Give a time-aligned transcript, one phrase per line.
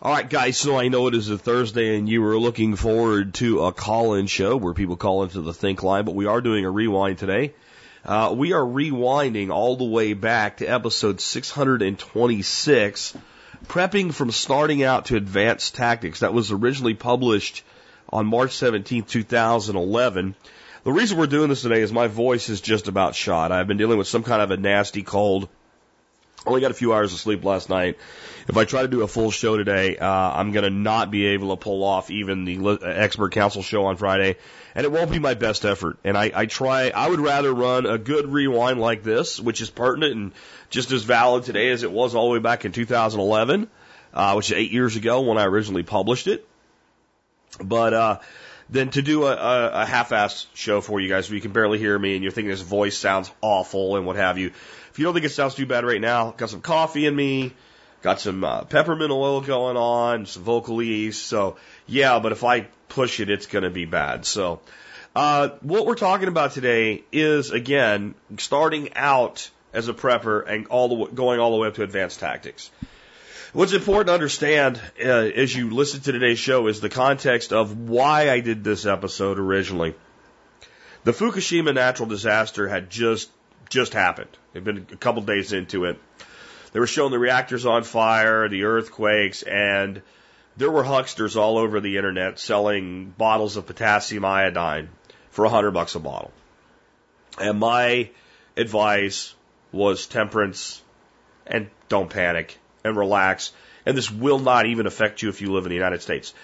[0.00, 3.34] All right, guys, so I know it is a Thursday and you were looking forward
[3.34, 6.40] to a call in show where people call into the Think line, but we are
[6.40, 7.52] doing a rewind today.
[8.04, 13.16] Uh, we are rewinding all the way back to episode 626,
[13.66, 16.20] prepping from starting out to advanced tactics.
[16.20, 17.64] That was originally published
[18.08, 20.36] on March 17, 2011.
[20.84, 23.50] The reason we're doing this today is my voice is just about shot.
[23.50, 25.48] I've been dealing with some kind of a nasty cold.
[26.48, 27.98] Only got a few hours of sleep last night.
[28.48, 31.26] If I try to do a full show today, uh, I'm going to not be
[31.26, 34.36] able to pull off even the expert council show on Friday,
[34.74, 35.98] and it won't be my best effort.
[36.04, 39.68] And I, I try, I would rather run a good rewind like this, which is
[39.68, 40.32] pertinent and
[40.70, 43.68] just as valid today as it was all the way back in 2011,
[44.14, 46.48] uh, which is eight years ago when I originally published it.
[47.62, 48.18] But, uh,
[48.72, 51.98] to do a, a, a half-assed show for you guys where you can barely hear
[51.98, 54.52] me and you're thinking this voice sounds awful and what have you.
[54.98, 57.52] You don't think it sounds too bad right now, got some coffee in me,
[58.02, 61.14] got some uh, peppermint oil going on, some Vocalese.
[61.14, 64.24] So yeah, but if I push it, it's going to be bad.
[64.24, 64.60] So
[65.14, 71.06] uh, what we're talking about today is again starting out as a prepper and all
[71.06, 72.70] the going all the way up to advanced tactics.
[73.52, 77.88] What's important to understand uh, as you listen to today's show is the context of
[77.88, 79.94] why I did this episode originally.
[81.04, 83.30] The Fukushima natural disaster had just
[83.68, 84.30] just happened.
[84.52, 85.98] They've been a couple days into it.
[86.72, 90.02] They were showing the reactors on fire, the earthquakes, and
[90.56, 94.88] there were hucksters all over the internet selling bottles of potassium iodine
[95.30, 96.32] for a hundred bucks a bottle.
[97.40, 98.10] And my
[98.56, 99.34] advice
[99.72, 100.82] was temperance
[101.46, 103.52] and don't panic and relax.
[103.86, 106.34] And this will not even affect you if you live in the United States.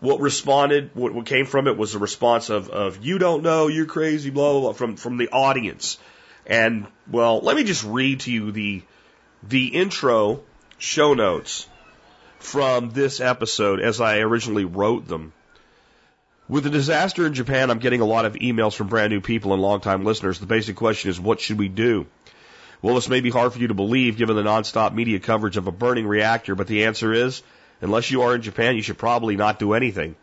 [0.00, 3.86] What responded, what, came from it was a response of, of you don't know, you're
[3.86, 5.98] crazy, blah, blah, blah, from, from the audience.
[6.46, 8.82] And well, let me just read to you the
[9.42, 10.42] the intro
[10.78, 11.68] show notes
[12.38, 15.32] from this episode as I originally wrote them.
[16.46, 19.54] With the disaster in Japan, I'm getting a lot of emails from brand new people
[19.54, 20.38] and longtime listeners.
[20.38, 22.06] The basic question is, what should we do?
[22.82, 25.66] Well, this may be hard for you to believe given the nonstop media coverage of
[25.66, 27.42] a burning reactor, but the answer is,
[27.80, 30.16] unless you are in Japan, you should probably not do anything.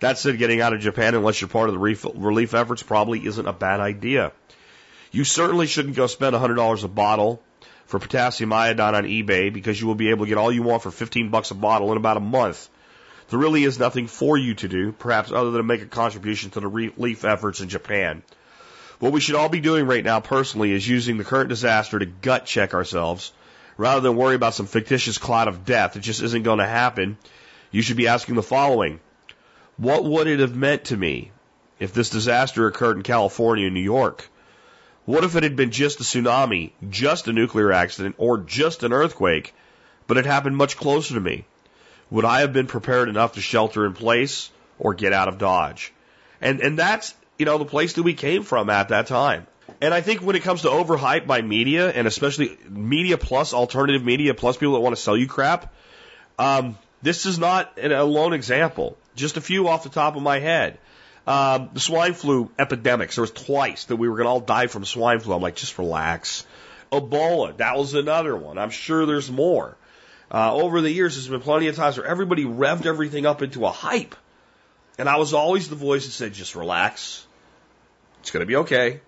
[0.00, 3.46] That said, getting out of Japan unless you're part of the relief efforts probably isn't
[3.46, 4.32] a bad idea.
[5.10, 7.42] You certainly shouldn't go spend $100 a bottle
[7.86, 10.82] for potassium iodine on eBay because you will be able to get all you want
[10.82, 12.68] for 15 bucks a bottle in about a month.
[13.30, 16.60] There really is nothing for you to do, perhaps other than make a contribution to
[16.60, 18.22] the relief efforts in Japan.
[18.98, 22.06] What we should all be doing right now personally is using the current disaster to
[22.06, 23.32] gut check ourselves
[23.76, 25.96] rather than worry about some fictitious cloud of death.
[25.96, 27.16] It just isn't going to happen.
[27.70, 29.00] You should be asking the following.
[29.76, 31.30] What would it have meant to me
[31.78, 34.28] if this disaster occurred in California and New York?
[35.08, 38.92] What if it had been just a tsunami, just a nuclear accident, or just an
[38.92, 39.54] earthquake,
[40.06, 41.46] but it happened much closer to me?
[42.10, 45.94] Would I have been prepared enough to shelter in place or get out of Dodge?
[46.42, 49.46] And, and that's, you know, the place that we came from at that time.
[49.80, 54.04] And I think when it comes to overhype by media, and especially media plus alternative
[54.04, 55.72] media plus people that want to sell you crap,
[56.38, 58.98] um, this is not a lone example.
[59.16, 60.76] Just a few off the top of my head.
[61.28, 63.16] Um, the swine flu epidemics.
[63.16, 65.34] There was twice that we were going to all die from swine flu.
[65.34, 66.46] I'm like, just relax.
[66.90, 67.54] Ebola.
[67.58, 68.56] That was another one.
[68.56, 69.76] I'm sure there's more.
[70.32, 73.66] Uh, over the years, there's been plenty of times where everybody revved everything up into
[73.66, 74.16] a hype.
[74.98, 77.26] And I was always the voice that said, just relax.
[78.20, 79.02] It's going to be okay.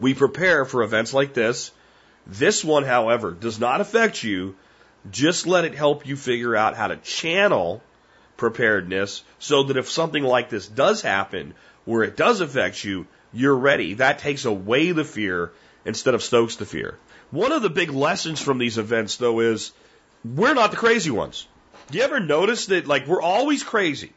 [0.00, 1.70] We prepare for events like this.
[2.26, 4.56] This one, however, does not affect you.
[5.12, 7.82] Just let it help you figure out how to channel
[8.36, 13.56] preparedness so that if something like this does happen, where it does affect you, you're
[13.56, 13.94] ready.
[13.94, 15.52] That takes away the fear
[15.84, 16.98] instead of stokes the fear.
[17.30, 19.72] One of the big lessons from these events, though, is
[20.24, 21.46] we're not the crazy ones.
[21.90, 24.12] Do you ever notice that, like, we're always crazy?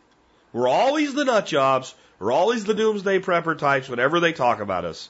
[0.53, 1.93] We're always the nut jobs.
[2.19, 5.09] We're always the doomsday prepper types whenever they talk about us.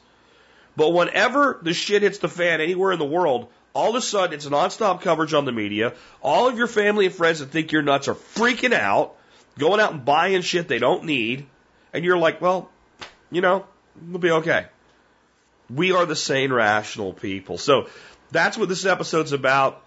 [0.75, 4.33] But whenever the shit hits the fan anywhere in the world, all of a sudden,
[4.33, 5.94] it's nonstop coverage on the media.
[6.24, 9.15] All of your family and friends that think you're nuts are freaking out,
[9.59, 11.45] going out and buying shit they don't need.
[11.94, 12.71] And you're like, well,
[13.29, 13.68] you know,
[14.09, 14.65] we'll be okay.
[15.69, 17.59] We are the sane, rational people.
[17.59, 17.88] So
[18.31, 19.83] that's what this episode's about.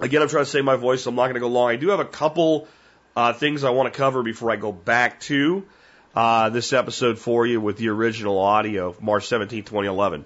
[0.00, 1.68] Again, I'm trying to save my voice, so I'm not going to go long.
[1.68, 2.66] I do have a couple
[3.14, 5.66] uh, things I want to cover before I go back to
[6.14, 10.24] uh, this episode for you with the original audio, March 17, 2011.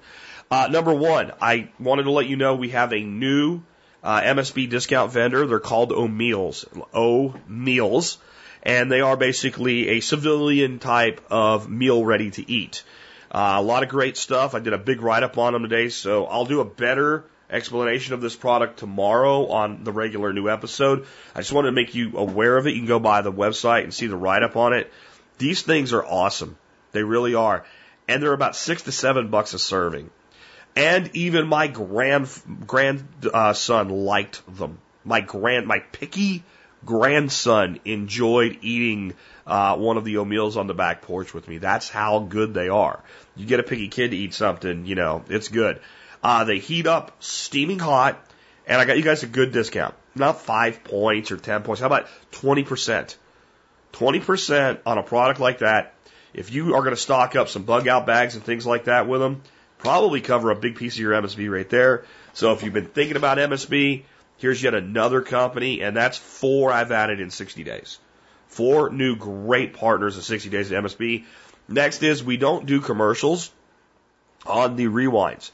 [0.50, 3.62] Uh, number one, I wanted to let you know we have a new
[4.02, 5.46] uh, MSB discount vendor.
[5.46, 6.64] They're called O'Meals.
[6.94, 8.18] O Meals.
[8.62, 12.84] And they are basically a civilian type of meal ready to eat.
[13.30, 14.54] Uh, a lot of great stuff.
[14.54, 18.14] I did a big write up on them today, so I'll do a better explanation
[18.14, 21.06] of this product tomorrow on the regular new episode.
[21.34, 22.70] I just wanted to make you aware of it.
[22.70, 24.92] You can go by the website and see the write up on it.
[25.38, 26.56] These things are awesome.
[26.92, 27.64] They really are.
[28.08, 30.10] And they're about six to seven bucks a serving.
[30.76, 32.28] And even my grand
[32.66, 34.78] grandson uh, liked them.
[35.04, 36.44] My grand, my picky
[36.84, 39.14] grandson enjoyed eating
[39.46, 41.58] uh, one of the O'Meals on the back porch with me.
[41.58, 43.02] That's how good they are.
[43.36, 45.80] You get a picky kid to eat something, you know, it's good.
[46.22, 48.18] Uh, they heat up steaming hot,
[48.66, 49.94] and I got you guys a good discount.
[50.14, 51.80] Not five points or ten points.
[51.80, 53.16] How about twenty percent?
[53.92, 55.94] Twenty percent on a product like that.
[56.34, 59.08] If you are going to stock up some bug out bags and things like that
[59.08, 59.42] with them,
[59.78, 62.04] probably cover a big piece of your MSB right there.
[62.32, 64.04] So if you've been thinking about MSB,
[64.38, 67.98] here's yet another company, and that's four I've added in 60 days.
[68.48, 71.24] Four new great partners in 60 days at MSB.
[71.68, 73.50] Next is we don't do commercials
[74.46, 75.50] on the rewinds.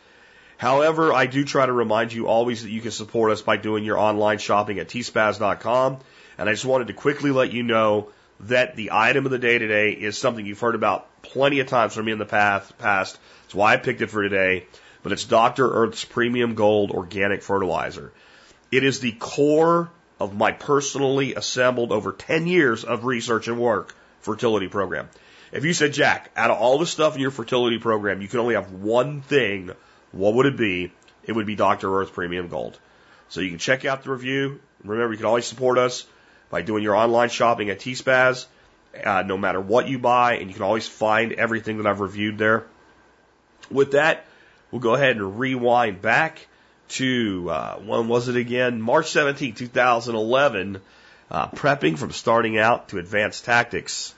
[0.59, 3.83] However, I do try to remind you always that you can support us by doing
[3.83, 5.99] your online shopping at tspaz.com.
[6.39, 8.11] And I just wanted to quickly let you know
[8.43, 11.95] that the item of the day today is something you've heard about plenty of times
[11.95, 12.77] from me in the past.
[12.79, 13.19] past.
[13.53, 14.67] Why I picked it for today.
[15.03, 15.69] But it's Dr.
[15.69, 18.13] Earth's Premium Gold Organic Fertilizer.
[18.71, 23.95] It is the core of my personally assembled over 10 years of research and work
[24.21, 25.11] fertility program.
[25.53, 28.41] If you said, Jack, out of all the stuff in your fertility program, you could
[28.41, 29.71] only have one thing,
[30.13, 30.93] what would it be?
[31.25, 31.95] It would be Dr.
[32.01, 32.79] Earth Premium Gold.
[33.29, 34.61] So you can check out the review.
[34.83, 36.07] Remember, you can always support us
[36.53, 38.45] by doing your online shopping at TSPAZ,
[39.03, 42.37] uh, no matter what you buy, and you can always find everything that I've reviewed
[42.37, 42.67] there.
[43.71, 44.27] With that,
[44.71, 46.47] we'll go ahead and rewind back
[46.91, 48.83] to, uh, when was it again?
[48.83, 50.83] March 17, 2011,
[51.31, 54.15] uh, prepping from starting out to advanced tactics.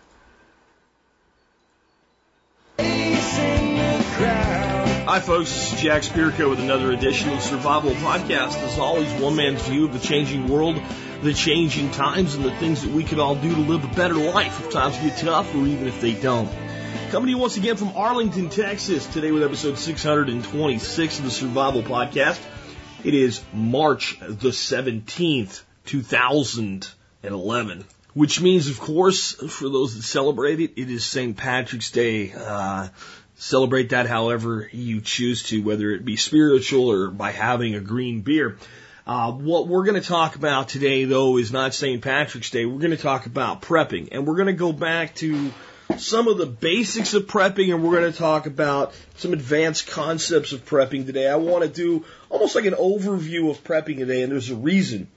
[5.07, 5.51] Hi, folks.
[5.51, 8.61] This is Jack Spirko with another edition of Survival Podcast.
[8.61, 10.83] As always, one man's view of the changing world
[11.25, 14.15] the changing times and the things that we can all do to live a better
[14.15, 16.53] life if times get tough or even if they don't.
[17.11, 21.83] Coming to you once again from Arlington, Texas, today with episode 626 of the Survival
[21.83, 22.39] Podcast.
[23.05, 27.85] It is March the 17th, 2011.
[28.13, 31.35] Which means, of course, for those that celebrate it, it is St.
[31.35, 32.35] Patrick's Day.
[32.35, 32.89] Uh,
[33.37, 38.21] celebrate that however you choose to, whether it be spiritual or by having a green
[38.21, 38.59] beer.
[39.07, 42.01] Uh, what we're going to talk about today, though, is not St.
[42.01, 42.65] Patrick's Day.
[42.65, 45.53] We're going to talk about prepping, and we're going to go back to
[45.99, 50.53] some of the basics of prepping, and we're going to talk about some advanced concepts
[50.53, 51.29] of prepping today.
[51.29, 55.09] I want to do almost like an overview of prepping today, and there's a reason.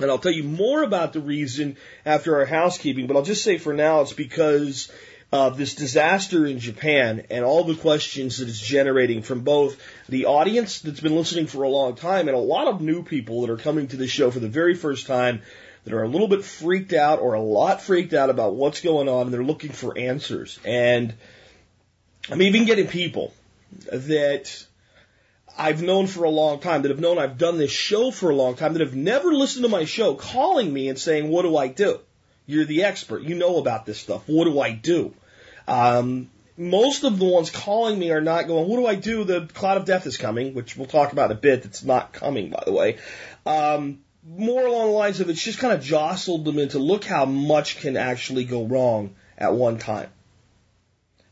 [0.00, 3.58] And I'll tell you more about the reason after our housekeeping, but I'll just say
[3.58, 4.90] for now it's because
[5.32, 10.26] of this disaster in Japan and all the questions that it's generating from both the
[10.26, 13.50] audience that's been listening for a long time and a lot of new people that
[13.50, 15.42] are coming to the show for the very first time
[15.84, 19.08] that are a little bit freaked out or a lot freaked out about what's going
[19.08, 20.58] on and they're looking for answers.
[20.64, 21.12] And
[22.30, 23.34] I'm even getting people
[23.92, 24.66] that
[25.56, 28.34] I've known for a long time, that have known I've done this show for a
[28.34, 31.56] long time, that have never listened to my show, calling me and saying, What do
[31.56, 32.00] I do?
[32.46, 33.22] You're the expert.
[33.22, 34.22] You know about this stuff.
[34.26, 35.14] What do I do?
[35.66, 39.24] Um, most of the ones calling me are not going, what do I do?
[39.24, 41.64] The cloud of death is coming, which we'll talk about in a bit.
[41.64, 42.98] It's not coming, by the way.
[43.44, 47.24] Um, more along the lines of it's just kind of jostled them into look how
[47.24, 50.08] much can actually go wrong at one time.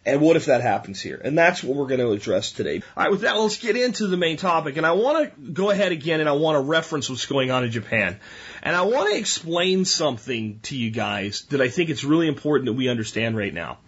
[0.05, 1.21] And what if that happens here?
[1.23, 2.83] And that's what we're going to address today.
[2.97, 4.77] All right, with that, let's get into the main topic.
[4.77, 7.63] And I want to go ahead again and I want to reference what's going on
[7.63, 8.19] in Japan.
[8.65, 12.67] And I want to explain something to you guys that I think it's really important
[12.67, 13.79] that we understand right now.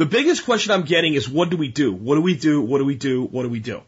[0.00, 1.92] The biggest question I'm getting is what do we do?
[1.92, 2.62] What do we do?
[2.62, 3.22] What do we do?
[3.22, 3.82] What do we do?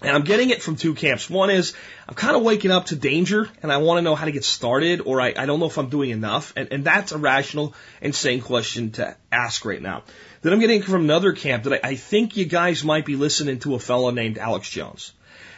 [0.00, 1.28] And I'm getting it from two camps.
[1.28, 1.74] One is
[2.08, 4.44] I'm kind of waking up to danger and I want to know how to get
[4.44, 6.52] started or I, I don't know if I'm doing enough.
[6.54, 10.04] And, and that's a rational and sane question to ask right now.
[10.42, 13.58] Then I'm getting from another camp that I, I think you guys might be listening
[13.60, 15.14] to a fellow named Alex Jones.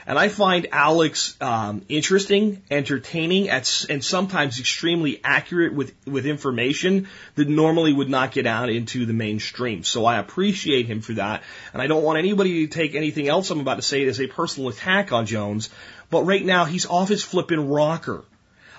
[0.08, 7.08] And I find Alex um, interesting, entertaining, at, and sometimes extremely accurate with, with information
[7.34, 9.82] that normally would not get out into the mainstream.
[9.82, 11.42] So I appreciate him for that.
[11.72, 14.28] And I don't want anybody to take anything else I'm about to say as a
[14.28, 15.70] personal attack on Jones.
[16.08, 18.22] But right now, he's off his flippin' rocker.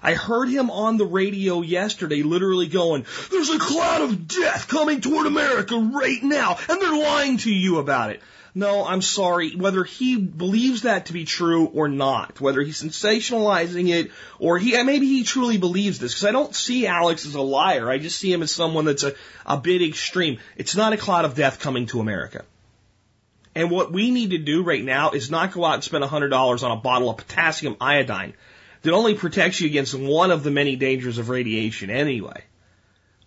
[0.01, 5.01] I heard him on the radio yesterday literally going, there's a cloud of death coming
[5.01, 8.21] toward America right now, and they're lying to you about it.
[8.55, 9.55] No, I'm sorry.
[9.55, 14.81] Whether he believes that to be true or not, whether he's sensationalizing it or he,
[14.83, 17.89] maybe he truly believes this, because I don't see Alex as a liar.
[17.89, 19.13] I just see him as someone that's a,
[19.45, 20.39] a bit extreme.
[20.55, 22.45] It's not a cloud of death coming to America.
[23.53, 26.63] And what we need to do right now is not go out and spend $100
[26.63, 28.33] on a bottle of potassium iodine
[28.83, 32.43] that only protects you against one of the many dangers of radiation anyway.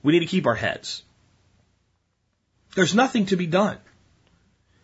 [0.02, 1.02] We need to keep our heads.
[2.74, 3.78] There's nothing to be done.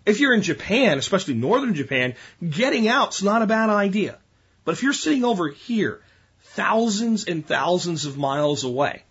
[0.06, 2.14] If you're in Japan, especially northern Japan,
[2.48, 4.18] getting out's not a bad idea.
[4.64, 6.00] But if you're sitting over here,
[6.54, 9.02] thousands and thousands of miles away,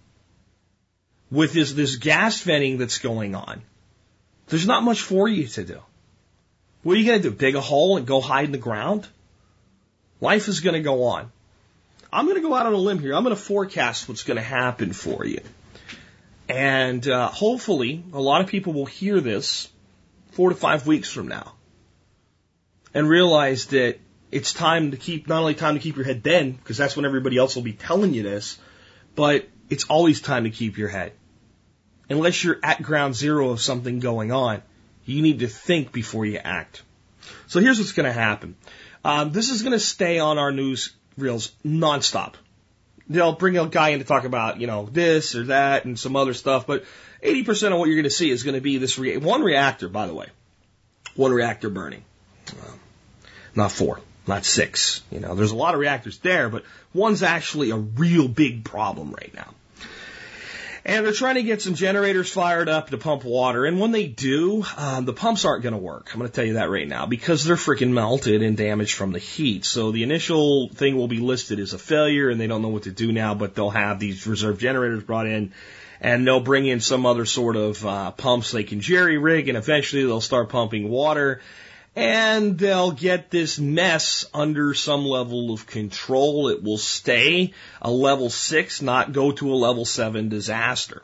[1.29, 3.61] with this, this gas venting that's going on,
[4.47, 5.79] there's not much for you to do.
[6.83, 7.35] What are you going to do?
[7.35, 9.07] Dig a hole and go hide in the ground?
[10.21, 11.31] Life is going to go on.
[12.13, 13.13] I'm going to go out on a limb here.
[13.13, 15.41] I'm going to forecast what's going to happen for you.
[16.47, 19.67] And uh, hopefully, a lot of people will hear this
[20.35, 21.53] four to five weeks from now
[22.93, 23.99] and realize that
[24.31, 27.05] it's time to keep, not only time to keep your head then, because that's when
[27.05, 28.59] everybody else will be telling you this,
[29.15, 31.13] but it's always time to keep your head.
[32.09, 34.61] Unless you're at ground zero of something going on,
[35.05, 36.83] you need to think before you act.
[37.47, 38.55] So here's what's going to happen.
[39.05, 42.33] Um, this is going to stay on our news reels nonstop.
[43.07, 46.15] They'll bring a guy in to talk about, you know, this or that and some
[46.15, 46.83] other stuff, but
[47.25, 49.89] 80% of what you're going to see is going to be this re- one reactor,
[49.89, 50.27] by the way.
[51.15, 52.03] One reactor burning.
[52.51, 52.79] Um,
[53.55, 55.01] not four, not six.
[55.11, 56.63] You know, there's a lot of reactors there, but
[56.93, 59.53] one's actually a real big problem right now.
[60.87, 63.65] And they're trying to get some generators fired up to pump water.
[63.65, 66.11] And when they do, um, the pumps aren't going to work.
[66.13, 69.11] I'm going to tell you that right now because they're freaking melted and damaged from
[69.11, 69.65] the heat.
[69.65, 72.83] So the initial thing will be listed as a failure and they don't know what
[72.83, 75.53] to do now, but they'll have these reserve generators brought in
[76.01, 79.57] and they'll bring in some other sort of uh, pumps they can jerry rig and
[79.57, 81.41] eventually they'll start pumping water
[81.95, 86.49] and they'll get this mess under some level of control.
[86.49, 91.03] It will stay a level six, not go to a level seven disaster.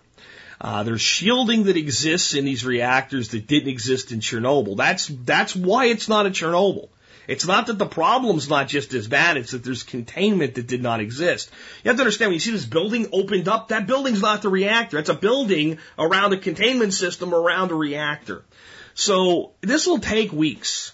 [0.59, 4.77] Uh, there's shielding that exists in these reactors that didn't exist in Chernobyl.
[4.77, 6.89] That's that's why it's not a Chernobyl.
[7.27, 10.81] It's not that the problem's not just as bad, it's that there's containment that did
[10.81, 11.51] not exist.
[11.83, 14.49] You have to understand when you see this building opened up, that building's not the
[14.49, 14.97] reactor.
[14.97, 18.43] It's a building around a containment system around a reactor.
[18.93, 20.93] So this will take weeks.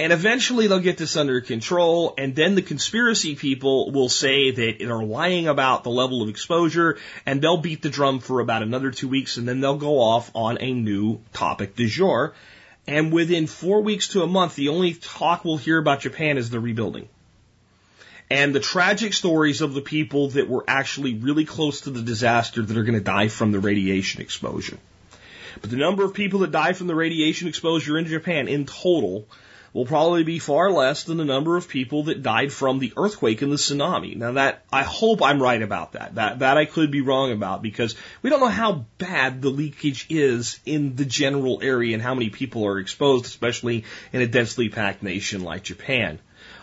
[0.00, 4.76] And eventually they'll get this under control, and then the conspiracy people will say that
[4.78, 8.92] they're lying about the level of exposure, and they'll beat the drum for about another
[8.92, 12.34] two weeks, and then they'll go off on a new topic du jour.
[12.88, 16.48] And within four weeks to a month, the only talk we'll hear about Japan is
[16.48, 17.06] the rebuilding.
[18.30, 22.62] And the tragic stories of the people that were actually really close to the disaster
[22.62, 24.78] that are going to die from the radiation exposure.
[25.60, 29.28] But the number of people that die from the radiation exposure in Japan in total
[29.78, 33.42] will probably be far less than the number of people that died from the earthquake
[33.42, 34.16] and the tsunami.
[34.16, 36.16] Now that, I hope I'm right about that.
[36.16, 40.06] That, that I could be wrong about because we don't know how bad the leakage
[40.10, 44.68] is in the general area and how many people are exposed, especially in a densely
[44.68, 46.18] packed nation like Japan.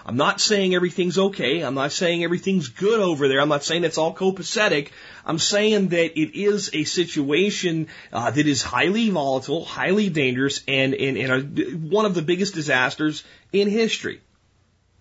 [0.07, 1.61] I'm not saying everything's okay.
[1.61, 3.41] I'm not saying everything's good over there.
[3.41, 4.89] I'm not saying it's all copacetic.
[5.25, 10.93] I'm saying that it is a situation uh, that is highly volatile, highly dangerous, and,
[10.93, 14.21] and, and a, one of the biggest disasters in history.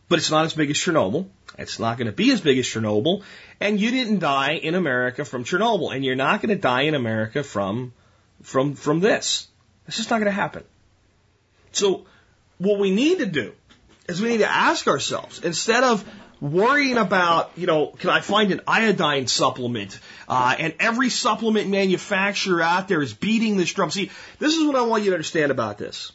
[0.09, 1.29] But it's not as big as Chernobyl.
[1.59, 3.23] It's not going to be as big as Chernobyl.
[3.61, 5.95] And you didn't die in America from Chernobyl.
[5.95, 7.93] And you're not going to die in America from,
[8.43, 9.49] from, from this.
[9.87, 10.65] It's just not going to happen.
[11.73, 12.07] So
[12.59, 13.53] what we need to do
[14.09, 16.05] is we need to ask ourselves, instead of
[16.41, 19.99] worrying about, you know, can I find an iodine supplement?
[20.29, 23.91] Uh, and every supplement manufacturer out there is beating this drum.
[23.91, 26.13] See, this is what I want you to understand about this.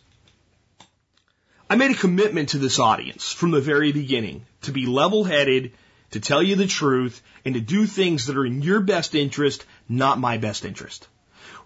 [1.70, 5.74] I made a commitment to this audience from the very beginning to be level headed,
[6.12, 9.66] to tell you the truth, and to do things that are in your best interest,
[9.88, 11.08] not my best interest.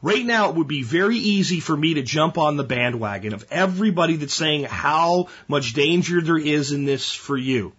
[0.03, 3.45] Right now, it would be very easy for me to jump on the bandwagon of
[3.49, 7.71] everybody that's saying how much danger there is in this for you.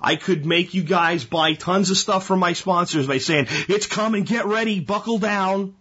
[0.00, 3.88] I could make you guys buy tons of stuff from my sponsors by saying, it's
[3.88, 5.74] coming, get ready, buckle down.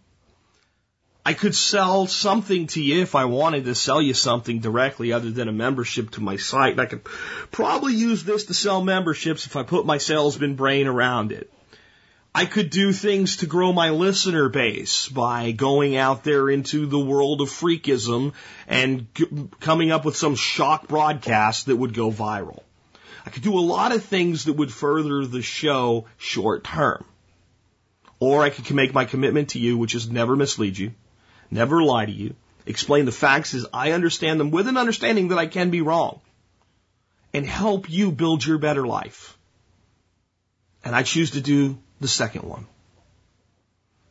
[1.23, 5.29] I could sell something to you if I wanted to sell you something directly other
[5.29, 6.71] than a membership to my site.
[6.71, 7.03] And I could
[7.51, 11.51] probably use this to sell memberships if I put my salesman brain around it.
[12.33, 16.99] I could do things to grow my listener base by going out there into the
[16.99, 18.33] world of freakism
[18.67, 19.07] and
[19.59, 22.61] coming up with some shock broadcast that would go viral.
[23.25, 27.03] I could do a lot of things that would further the show short term.
[28.19, 30.93] Or I could make my commitment to you, which is never mislead you,
[31.51, 35.37] never lie to you, explain the facts as I understand them with an understanding that
[35.37, 36.21] I can be wrong,
[37.33, 39.37] and help you build your better life.
[40.83, 42.65] And I choose to do the second one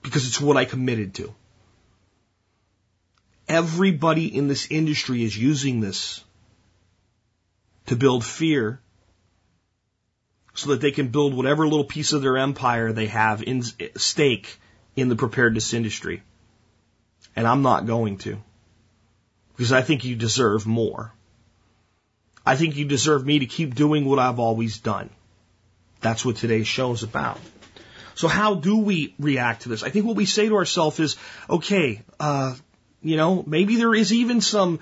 [0.07, 1.35] because it's what I committed to.
[3.49, 6.23] Everybody in this industry is using this
[7.87, 8.81] to build fear
[10.55, 13.63] so that they can build whatever little piece of their empire they have in
[13.97, 14.59] stake
[14.95, 16.23] in the preparedness industry.
[17.35, 18.39] And I'm not going to.
[19.57, 21.13] Because I think you deserve more.
[22.45, 25.11] I think you deserve me to keep doing what I've always done.
[26.01, 27.41] That's what today's show is about.
[28.17, 29.83] So how do we react to this?
[29.83, 31.17] I think what we say to ourselves is,
[31.51, 32.55] okay, uh,
[33.03, 34.81] you know, maybe there is even some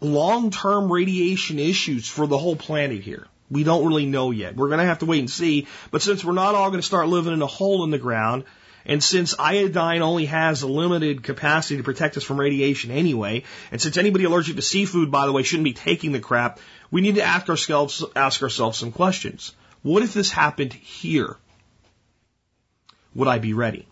[0.00, 3.26] long-term radiation issues for the whole planet here.
[3.50, 4.56] We don't really know yet.
[4.56, 5.68] We're going to have to wait and see.
[5.92, 8.44] But since we're not all going to start living in a hole in the ground,
[8.84, 13.80] and since iodine only has a limited capacity to protect us from radiation anyway, and
[13.80, 16.58] since anybody allergic to seafood, by the way, shouldn't be taking the crap,
[16.90, 19.54] we need to ask ourselves, ask ourselves some questions.
[19.82, 21.36] What if this happened here?
[23.14, 23.86] Would I be ready?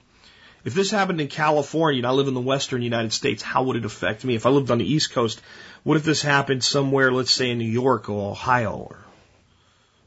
[0.64, 3.76] If this happened in California and I live in the western United States, how would
[3.76, 4.34] it affect me?
[4.34, 5.40] If I lived on the East Coast,
[5.84, 8.88] what if this happened somewhere, let's say in New York or Ohio?
[8.90, 8.98] Or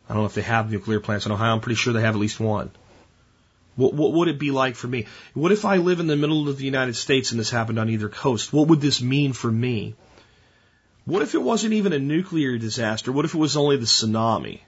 [0.08, 1.53] I don't know if they have nuclear plants in Ohio.
[1.53, 2.72] I'm pretty sure they have at least one.
[3.75, 5.08] What, what would it be like for me?
[5.34, 7.89] What if I live in the middle of the United States and this happened on
[7.89, 8.53] either coast?
[8.53, 9.96] What would this mean for me?
[11.05, 13.12] What if it wasn't even a nuclear disaster?
[13.12, 14.60] What if it was only the tsunami?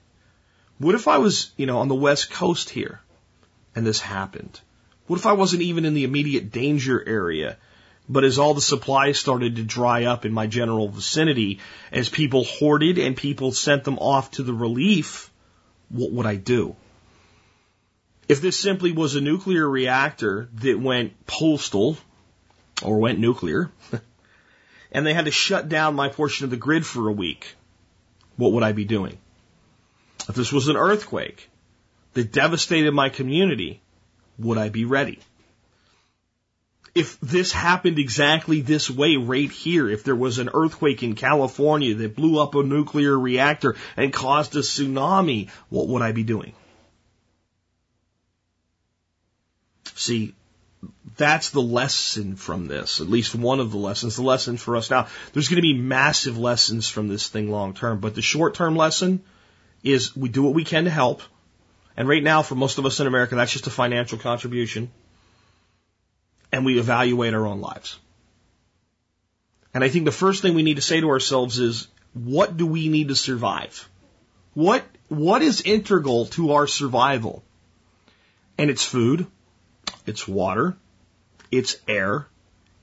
[0.78, 3.00] What if I was, you know, on the west coast here
[3.76, 4.60] and this happened?
[5.06, 7.58] What if I wasn't even in the immediate danger area?
[8.08, 11.60] But as all the supplies started to dry up in my general vicinity,
[11.92, 15.30] as people hoarded and people sent them off to the relief,
[15.88, 16.76] what would I do?
[18.28, 21.98] If this simply was a nuclear reactor that went postal
[22.82, 23.70] or went nuclear,
[24.92, 27.54] and they had to shut down my portion of the grid for a week,
[28.36, 29.18] what would I be doing?
[30.28, 31.48] If this was an earthquake
[32.16, 33.82] that devastated my community,
[34.38, 35.18] would I be ready?
[36.94, 41.94] If this happened exactly this way right here, if there was an earthquake in California
[41.94, 46.54] that blew up a nuclear reactor and caused a tsunami, what would I be doing?
[49.94, 50.34] See,
[51.18, 54.90] that's the lesson from this, at least one of the lessons, the lesson for us.
[54.90, 58.54] Now, there's going to be massive lessons from this thing long term, but the short
[58.54, 59.22] term lesson
[59.82, 61.20] is we do what we can to help.
[61.96, 64.90] And right now, for most of us in America, that's just a financial contribution.
[66.52, 67.98] And we evaluate our own lives.
[69.72, 72.66] And I think the first thing we need to say to ourselves is, what do
[72.66, 73.88] we need to survive?
[74.54, 77.42] What, what is integral to our survival?
[78.58, 79.26] And it's food,
[80.06, 80.76] it's water,
[81.50, 82.26] it's air,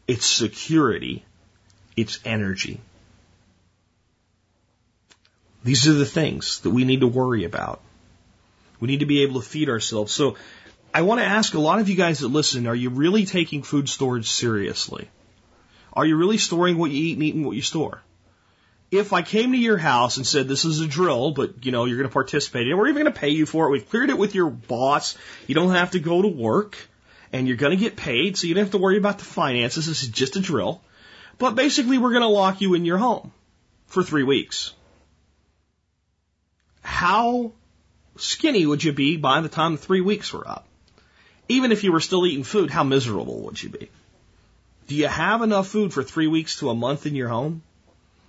[0.08, 1.26] it's security,
[1.96, 2.80] it's energy.
[5.64, 7.82] These are the things that we need to worry about.
[8.84, 10.12] We need to be able to feed ourselves.
[10.12, 10.36] So
[10.94, 13.64] I want to ask a lot of you guys that listen, are you really taking
[13.64, 15.10] food storage seriously?
[15.94, 18.02] Are you really storing what you eat and eating what you store?
[18.92, 21.86] If I came to your house and said, this is a drill, but you know,
[21.86, 23.72] you're going to participate in it, we're even going to pay you for it.
[23.72, 25.18] We've cleared it with your boss.
[25.48, 26.76] You don't have to go to work
[27.32, 28.36] and you're going to get paid.
[28.36, 29.86] So you don't have to worry about the finances.
[29.86, 30.82] This is just a drill.
[31.38, 33.32] But basically, we're going to lock you in your home
[33.86, 34.74] for three weeks.
[36.82, 37.54] How
[38.18, 40.66] skinny would you be by the time the three weeks were up?
[41.50, 43.90] Even if you were still eating food, how miserable would you be?
[44.88, 47.62] Do you have enough food for three weeks to a month in your home?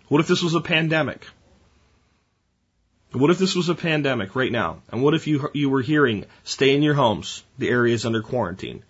[0.09, 1.27] What if this was a pandemic?
[3.13, 4.83] What if this was a pandemic right now?
[4.91, 8.23] And what if you, you were hearing, stay in your homes, the area is under
[8.23, 8.83] quarantine,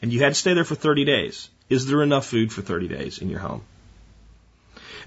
[0.00, 1.50] and you had to stay there for 30 days?
[1.68, 3.62] Is there enough food for 30 days in your home?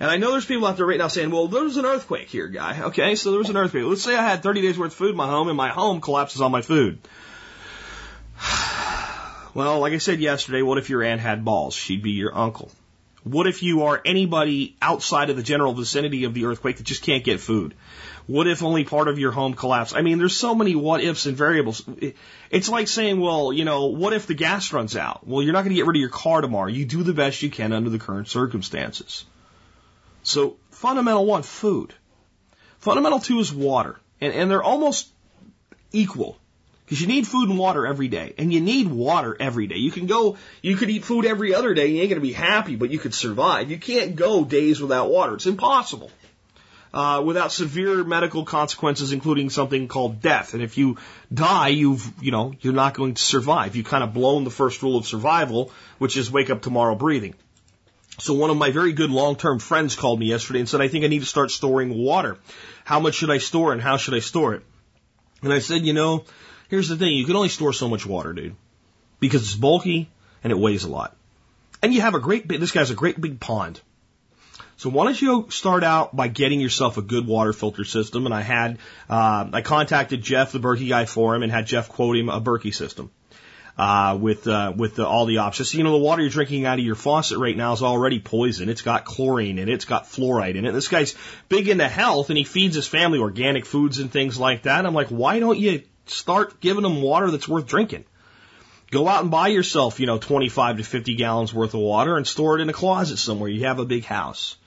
[0.02, 2.28] And I know there's people out there right now saying, well, there was an earthquake
[2.28, 2.86] here, guy.
[2.86, 3.84] Okay, so there was an earthquake.
[3.84, 6.02] Let's say I had 30 days worth of food in my home and my home
[6.02, 6.98] collapses on my food.
[9.54, 11.76] well, like I said yesterday, what if your aunt had balls?
[11.76, 12.72] She'd be your uncle.
[13.24, 17.04] What if you are anybody outside of the general vicinity of the earthquake that just
[17.04, 17.76] can't get food?
[18.26, 19.96] What if only part of your home collapsed?
[19.96, 21.88] I mean, there's so many what ifs and variables.
[22.50, 25.28] It's like saying, well, you know, what if the gas runs out?
[25.28, 26.70] Well, you're not going to get rid of your car tomorrow.
[26.70, 29.26] You do the best you can under the current circumstances.
[30.32, 31.94] So fundamental one, food.
[32.80, 34.00] Fundamental two is water.
[34.20, 35.10] And, and they're almost
[35.92, 36.38] equal.
[36.86, 38.34] Because you need food and water every day.
[38.38, 39.78] And you need water every day.
[39.78, 41.88] You can go, you could eat food every other day.
[41.88, 43.72] You ain't going to be happy, but you could survive.
[43.72, 45.36] You can't go days without water.
[45.36, 46.12] It's impossible.
[46.94, 50.54] uh, without severe medical consequences, including something called death.
[50.54, 50.98] And if you
[51.34, 53.76] die, you've, you know, you're not going to survive.
[53.76, 57.36] You've kind of blown the first rule of survival, which is wake up tomorrow breathing.
[58.22, 61.04] So one of my very good long-term friends called me yesterday and said, I think
[61.04, 62.38] I need to start storing water.
[62.86, 64.64] How much should I store and how should I store it?
[65.42, 66.26] And I said, you know,
[66.70, 67.14] here's the thing.
[67.14, 68.56] You can only store so much water, dude,
[69.20, 70.08] because it's bulky
[70.44, 71.18] and it weighs a lot.
[71.82, 73.82] And you have a great, big, this guy's a great big pond.
[74.78, 78.28] So why don't you start out by getting yourself a good water filter system?
[78.28, 78.78] And I had,
[79.10, 82.40] uh, I contacted Jeff, the Berkey guy for him and had Jeff quote him a
[82.40, 83.10] Berkey system.
[83.78, 85.72] Uh, with, uh, with the, all the options.
[85.72, 88.20] So, you know, the water you're drinking out of your faucet right now is already
[88.20, 88.70] poison.
[88.70, 89.74] It's got chlorine in it.
[89.74, 90.74] It's got fluoride in it.
[90.74, 91.16] This guy's
[91.50, 94.86] big into health and he feeds his family organic foods and things like that.
[94.86, 98.04] I'm like, why don't you start giving them water that's worth drinking?
[98.92, 102.28] Go out and buy yourself, you know, 25 to 50 gallons worth of water and
[102.28, 103.50] store it in a closet somewhere.
[103.50, 104.58] You have a big house.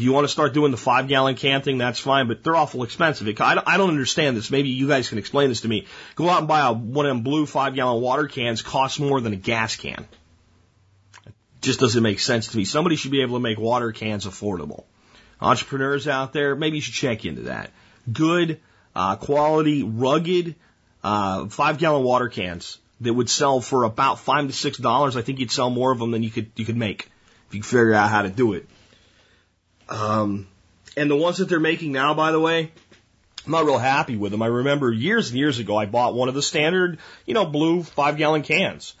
[0.00, 2.56] If you want to start doing the five gallon can thing, that's fine, but they're
[2.56, 3.28] awful expensive.
[3.38, 4.50] I don't, understand this.
[4.50, 5.88] Maybe you guys can explain this to me.
[6.14, 9.20] Go out and buy a, one of them blue five gallon water cans costs more
[9.20, 10.08] than a gas can.
[11.26, 12.64] It just doesn't make sense to me.
[12.64, 14.84] Somebody should be able to make water cans affordable.
[15.38, 17.70] Entrepreneurs out there, maybe you should check into that.
[18.10, 18.58] Good,
[18.96, 20.54] uh, quality, rugged,
[21.04, 25.18] uh, five gallon water cans that would sell for about five to six dollars.
[25.18, 27.10] I think you'd sell more of them than you could, you could make
[27.48, 28.66] if you figure out how to do it.
[29.90, 30.48] Um,
[30.96, 32.72] and the ones that they're making now, by the way,
[33.44, 34.42] I'm not real happy with them.
[34.42, 37.82] I remember years and years ago, I bought one of the standard, you know, blue
[37.82, 38.94] five gallon cans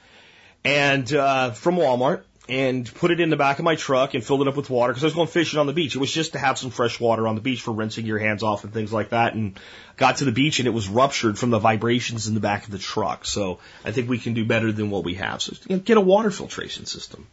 [0.64, 4.42] and, uh, from Walmart and put it in the back of my truck and filled
[4.42, 5.94] it up with water because I was going fishing on the beach.
[5.94, 8.42] It was just to have some fresh water on the beach for rinsing your hands
[8.42, 9.34] off and things like that.
[9.34, 9.58] And
[9.96, 12.72] got to the beach and it was ruptured from the vibrations in the back of
[12.72, 13.24] the truck.
[13.24, 15.42] So I think we can do better than what we have.
[15.42, 17.26] So get a water filtration system.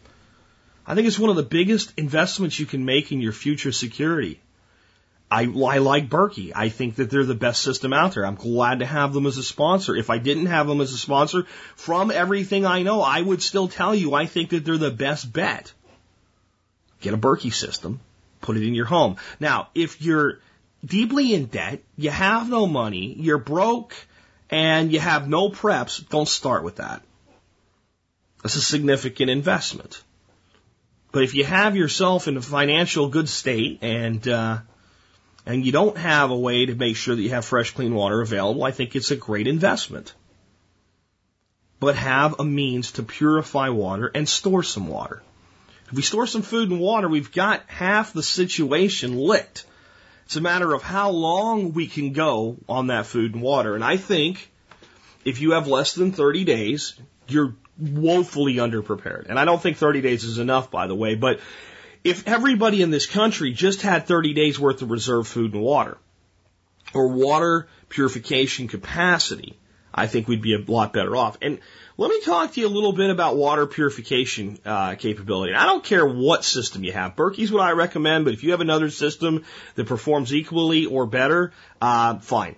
[0.87, 4.39] I think it's one of the biggest investments you can make in your future security.
[5.29, 6.53] I, I like Berkey.
[6.55, 8.25] I think that they're the best system out there.
[8.25, 9.97] I'm glad to have them as a sponsor.
[9.97, 11.43] If I didn't have them as a sponsor,
[11.75, 15.33] from everything I know, I would still tell you I think that they're the best
[15.33, 15.73] bet.
[17.01, 17.99] Get a Berkey system,
[18.39, 19.17] put it in your home.
[19.41, 20.39] Now, if you're
[20.85, 23.93] deeply in debt, you have no money, you're broke,
[24.49, 27.03] and you have no preps, don't start with that.
[28.41, 30.01] That's a significant investment.
[31.11, 34.59] But if you have yourself in a financial good state and uh,
[35.45, 38.21] and you don't have a way to make sure that you have fresh, clean water
[38.21, 40.13] available, I think it's a great investment.
[41.79, 45.23] But have a means to purify water and store some water.
[45.89, 49.65] If we store some food and water, we've got half the situation licked.
[50.25, 53.75] It's a matter of how long we can go on that food and water.
[53.75, 54.51] And I think
[55.23, 59.27] if you have less than 30 days, you're woefully underprepared.
[59.29, 61.39] And I don't think 30 days is enough, by the way, but
[62.03, 65.97] if everybody in this country just had 30 days worth of reserve food and water,
[66.93, 69.57] or water purification capacity,
[69.93, 71.37] I think we'd be a lot better off.
[71.41, 71.59] And
[71.97, 75.53] let me talk to you a little bit about water purification uh, capability.
[75.53, 77.15] I don't care what system you have.
[77.15, 79.43] Berkey's what I recommend, but if you have another system
[79.75, 82.55] that performs equally or better, uh, fine.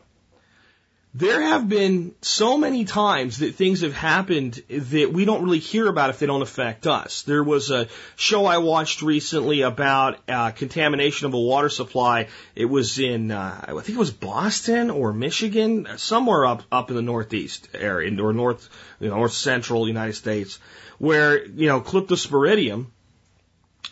[1.15, 5.87] There have been so many times that things have happened that we don't really hear
[5.87, 7.23] about if they don't affect us.
[7.23, 12.27] There was a show I watched recently about uh, contamination of a water supply.
[12.53, 16.95] It was in, uh, I think it was Boston or Michigan, somewhere up up in
[16.95, 18.69] the Northeast area or North,
[18.99, 20.59] you know, North Central United States,
[20.99, 22.85] where you know Cryptosporidium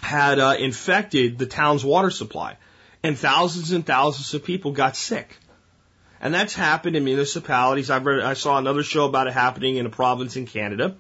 [0.01, 2.58] had uh, infected the town's water supply,
[3.01, 5.36] and thousands and thousands of people got sick.
[6.19, 7.89] And that's happened in municipalities.
[7.89, 10.95] I've read, I saw another show about it happening in a province in Canada.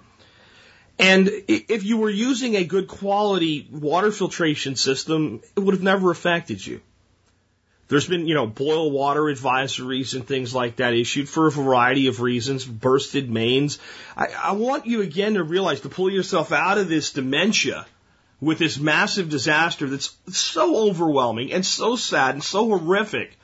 [0.99, 6.11] And if you were using a good quality water filtration system, it would have never
[6.11, 6.81] affected you.
[7.87, 12.07] There's been, you know, boil water advisories and things like that issued for a variety
[12.07, 13.79] of reasons, bursted mains.
[14.15, 17.85] I, I want you again to realize to pull yourself out of this dementia
[18.41, 23.37] with this massive disaster that's so overwhelming and so sad and so horrific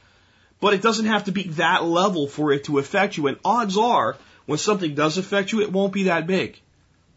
[0.63, 3.27] but it doesn't have to be that level for it to affect you.
[3.27, 6.57] And odds are, when something does affect you, it won't be that big.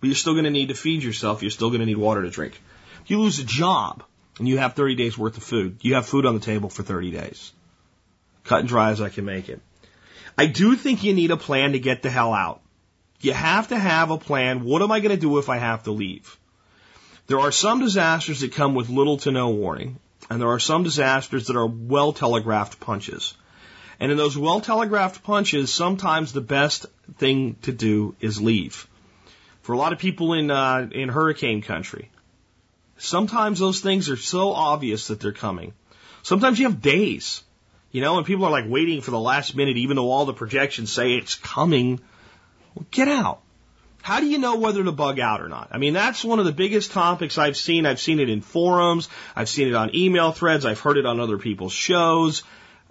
[0.00, 1.42] But you're still going to need to feed yourself.
[1.42, 2.60] You're still going to need water to drink.
[3.04, 4.02] If you lose a job
[4.40, 6.82] and you have 30 days worth of food, you have food on the table for
[6.82, 7.52] 30 days.
[8.42, 9.60] Cut and dry as I can make it.
[10.36, 12.62] I do think you need a plan to get the hell out.
[13.20, 14.64] You have to have a plan.
[14.64, 16.36] What am I going to do if I have to leave?
[17.28, 20.00] There are some disasters that come with little to no warning.
[20.28, 23.34] And there are some disasters that are well telegraphed punches.
[24.00, 26.86] And in those well telegraphed punches, sometimes the best
[27.16, 28.86] thing to do is leave.
[29.62, 32.10] For a lot of people in uh, in hurricane country,
[32.98, 35.72] sometimes those things are so obvious that they're coming.
[36.22, 37.42] Sometimes you have days.
[37.92, 40.34] You know, and people are like waiting for the last minute, even though all the
[40.34, 42.00] projections say it's coming.
[42.74, 43.40] Well, get out.
[44.06, 45.70] How do you know whether to bug out or not?
[45.72, 47.86] I mean, that's one of the biggest topics I've seen.
[47.86, 49.08] I've seen it in forums.
[49.34, 50.64] I've seen it on email threads.
[50.64, 52.44] I've heard it on other people's shows.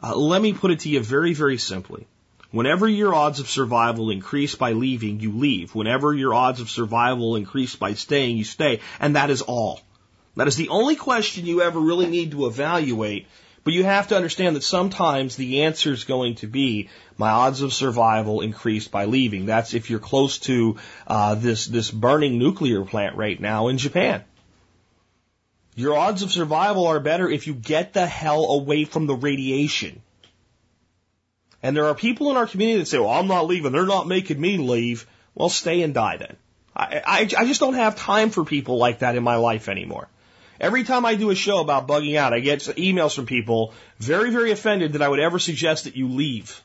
[0.03, 2.05] Uh, let me put it to you very, very simply.
[2.51, 5.73] Whenever your odds of survival increase by leaving, you leave.
[5.73, 8.81] Whenever your odds of survival increase by staying, you stay.
[8.99, 9.79] And that is all.
[10.35, 13.27] That is the only question you ever really need to evaluate
[13.65, 17.63] but you have to understand that sometimes the answer is going to be my odds
[17.63, 19.47] of survival increased by leaving.
[19.47, 24.23] That's if you're close to uh, this this burning nuclear plant right now in Japan.
[25.75, 30.01] Your odds of survival are better if you get the hell away from the radiation.
[31.63, 33.71] And there are people in our community that say, "Well, I'm not leaving.
[33.71, 36.37] They're not making me leave." Well, stay and die then.
[36.75, 40.07] I, I, I just don't have time for people like that in my life anymore.
[40.59, 44.29] Every time I do a show about bugging out, I get emails from people very,
[44.31, 46.61] very offended that I would ever suggest that you leave.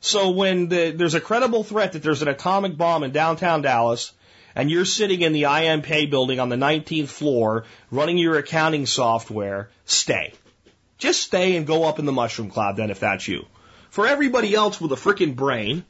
[0.00, 4.12] So when the, there's a credible threat that there's an atomic bomb in downtown Dallas,
[4.54, 9.68] and you're sitting in the IMPay building on the 19th floor running your accounting software,
[9.84, 10.32] stay.
[10.96, 13.44] Just stay and go up in the mushroom cloud then if that's you.
[13.90, 15.84] For everybody else with a freaking brain,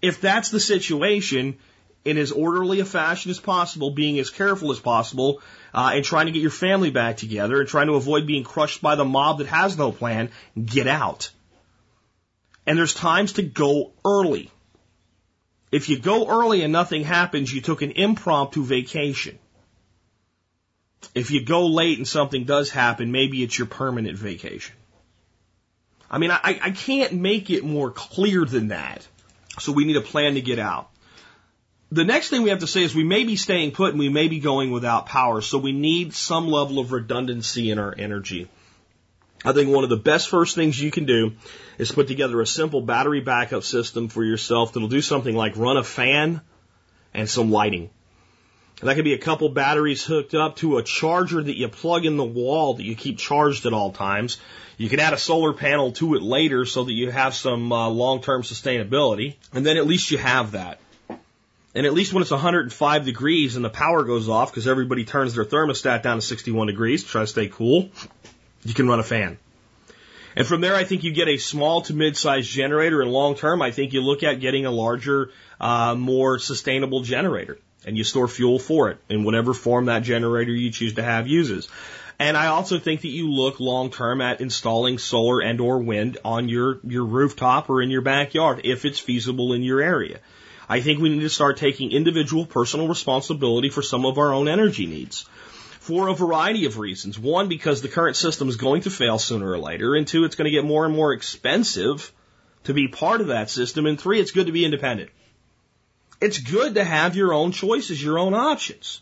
[0.00, 1.58] if that's the situation,
[2.04, 5.42] in as orderly a fashion as possible, being as careful as possible,
[5.74, 8.80] uh, and trying to get your family back together and trying to avoid being crushed
[8.80, 10.30] by the mob that has no plan,
[10.62, 11.30] get out.
[12.66, 14.50] And there's times to go early.
[15.70, 19.38] If you go early and nothing happens, you took an impromptu vacation.
[21.14, 24.74] If you go late and something does happen, maybe it's your permanent vacation.
[26.10, 29.06] I mean, I, I can't make it more clear than that.
[29.60, 30.90] So we need a plan to get out
[31.92, 34.08] the next thing we have to say is we may be staying put and we
[34.08, 38.48] may be going without power, so we need some level of redundancy in our energy.
[39.44, 41.32] I think one of the best first things you can do
[41.78, 45.78] is put together a simple battery backup system for yourself that'll do something like run
[45.78, 46.42] a fan
[47.14, 47.90] and some lighting.
[48.82, 52.16] That could be a couple batteries hooked up to a charger that you plug in
[52.16, 54.38] the wall that you keep charged at all times.
[54.78, 57.88] You can add a solar panel to it later so that you have some uh,
[57.90, 60.80] long-term sustainability, and then at least you have that.
[61.74, 65.34] And at least when it's 105 degrees and the power goes off because everybody turns
[65.34, 67.90] their thermostat down to 61 degrees to try to stay cool,
[68.64, 69.38] you can run a fan.
[70.36, 73.02] And from there, I think you get a small to mid-sized generator.
[73.02, 75.30] And long term, I think you look at getting a larger,
[75.60, 80.52] uh, more sustainable generator, and you store fuel for it in whatever form that generator
[80.52, 81.68] you choose to have uses.
[82.18, 86.18] And I also think that you look long term at installing solar and or wind
[86.24, 90.20] on your your rooftop or in your backyard if it's feasible in your area.
[90.70, 94.46] I think we need to start taking individual personal responsibility for some of our own
[94.46, 95.22] energy needs
[95.80, 97.18] for a variety of reasons.
[97.18, 99.96] One, because the current system is going to fail sooner or later.
[99.96, 102.12] And two, it's going to get more and more expensive
[102.64, 103.84] to be part of that system.
[103.84, 105.10] And three, it's good to be independent.
[106.20, 109.00] It's good to have your own choices, your own options.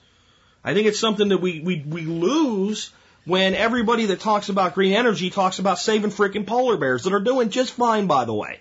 [0.65, 2.93] I think it's something that we, we, we lose
[3.27, 7.21] when everybody that talks about green energy talks about saving freaking polar bears that are
[7.21, 8.61] doing just fine, by the way.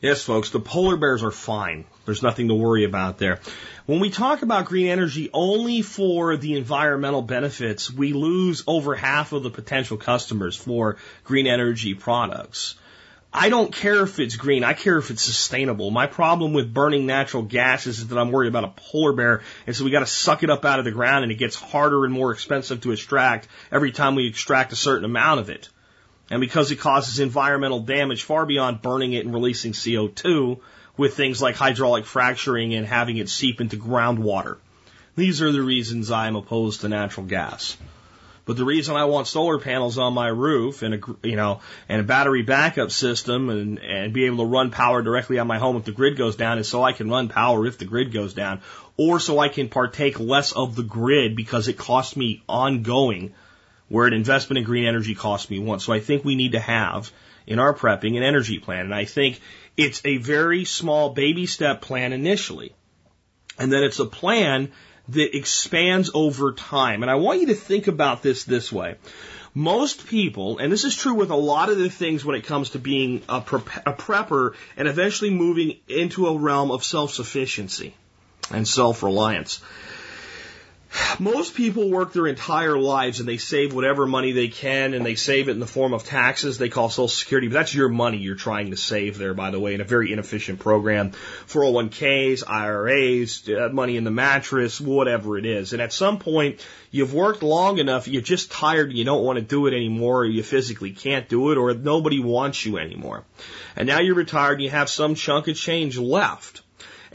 [0.00, 1.86] Yes, folks, the polar bears are fine.
[2.06, 3.40] There's nothing to worry about there.
[3.84, 9.32] When we talk about green energy only for the environmental benefits, we lose over half
[9.32, 12.76] of the potential customers for green energy products.
[13.32, 14.64] I don't care if it's green.
[14.64, 15.90] I care if it's sustainable.
[15.90, 19.76] My problem with burning natural gas is that I'm worried about a polar bear, and
[19.76, 22.04] so we got to suck it up out of the ground, and it gets harder
[22.06, 25.68] and more expensive to extract every time we extract a certain amount of it.
[26.30, 30.60] And because it causes environmental damage far beyond burning it and releasing CO2
[30.96, 34.58] with things like hydraulic fracturing and having it seep into groundwater.
[35.16, 37.76] These are the reasons I'm opposed to natural gas.
[38.46, 42.00] But the reason I want solar panels on my roof and a, you know, and
[42.00, 45.76] a battery backup system and, and be able to run power directly on my home
[45.76, 48.34] if the grid goes down is so I can run power if the grid goes
[48.34, 48.60] down
[48.96, 53.34] or so I can partake less of the grid because it costs me ongoing
[53.88, 55.84] where an investment in green energy costs me once.
[55.84, 57.10] So I think we need to have
[57.48, 58.86] in our prepping an energy plan.
[58.86, 59.40] And I think
[59.76, 62.74] it's a very small baby step plan initially.
[63.58, 64.72] And then it's a plan
[65.08, 67.02] that expands over time.
[67.02, 68.96] And I want you to think about this this way.
[69.54, 72.70] Most people, and this is true with a lot of the things when it comes
[72.70, 77.94] to being a, pre- a prepper and eventually moving into a realm of self-sufficiency
[78.50, 79.62] and self-reliance
[81.18, 85.14] most people work their entire lives and they save whatever money they can and they
[85.14, 88.18] save it in the form of taxes they call Social Security, but that's your money
[88.18, 91.12] you're trying to save there, by the way, in a very inefficient program.
[91.46, 95.72] 401ks, IRAs, uh, money in the mattress, whatever it is.
[95.72, 99.44] And at some point, you've worked long enough, you're just tired, you don't want to
[99.44, 103.24] do it anymore, or you physically can't do it, or nobody wants you anymore.
[103.74, 106.62] And now you're retired and you have some chunk of change left.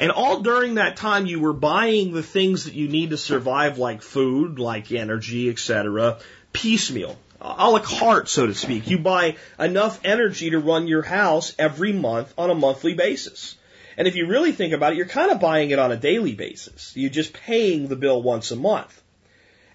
[0.01, 3.77] And all during that time, you were buying the things that you need to survive,
[3.77, 6.17] like food, like energy, etc.,
[6.51, 8.89] piecemeal, a la carte, so to speak.
[8.89, 13.55] You buy enough energy to run your house every month on a monthly basis.
[13.95, 16.33] And if you really think about it, you're kind of buying it on a daily
[16.33, 16.93] basis.
[16.95, 18.99] You're just paying the bill once a month.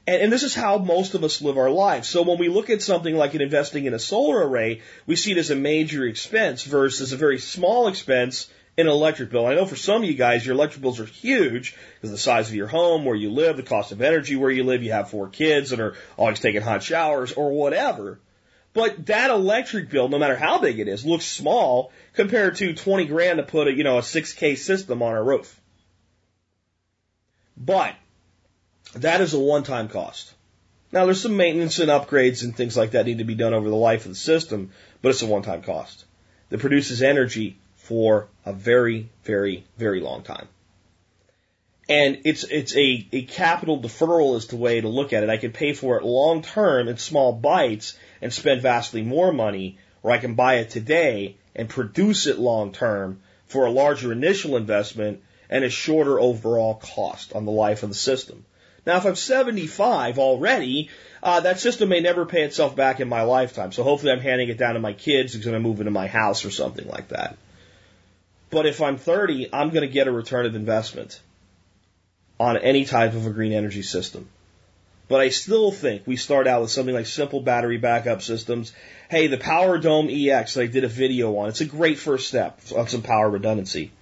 [0.08, 2.08] And, and, this is how most of us live our lives.
[2.08, 5.38] So when we look at something like investing in a solar array, we see it
[5.38, 9.46] as a major expense versus a very small expense an electric bill.
[9.46, 12.48] I know for some of you guys, your electric bills are huge because the size
[12.48, 15.10] of your home, where you live, the cost of energy where you live, you have
[15.10, 18.20] four kids that are always taking hot showers or whatever.
[18.74, 23.06] But that electric bill, no matter how big it is, looks small compared to 20
[23.06, 25.58] grand to put a, you know, a 6K system on a roof.
[27.56, 27.94] But
[28.94, 30.34] that is a one-time cost.
[30.92, 33.70] Now there's some maintenance and upgrades and things like that need to be done over
[33.70, 36.04] the life of the system, but it's a one-time cost
[36.50, 40.48] that produces energy for a very, very, very long time.
[41.88, 45.30] And it's, it's a, a capital deferral is the way to look at it.
[45.30, 49.78] I can pay for it long term in small bites and spend vastly more money,
[50.02, 54.56] or I can buy it today and produce it long term for a larger initial
[54.56, 58.44] investment and a shorter overall cost on the life of the system.
[58.84, 60.90] Now, if I'm 75 already,
[61.22, 63.70] uh, that system may never pay itself back in my lifetime.
[63.70, 66.08] So hopefully I'm handing it down to my kids who's going to move into my
[66.08, 67.36] house or something like that.
[68.50, 71.20] But if I'm 30, I'm going to get a return of investment
[72.38, 74.28] on any type of a green energy system.
[75.08, 78.72] But I still think we start out with something like simple battery backup systems.
[79.08, 82.28] Hey, the Power Dome EX that I did a video on, it's a great first
[82.28, 83.92] step on some power redundancy.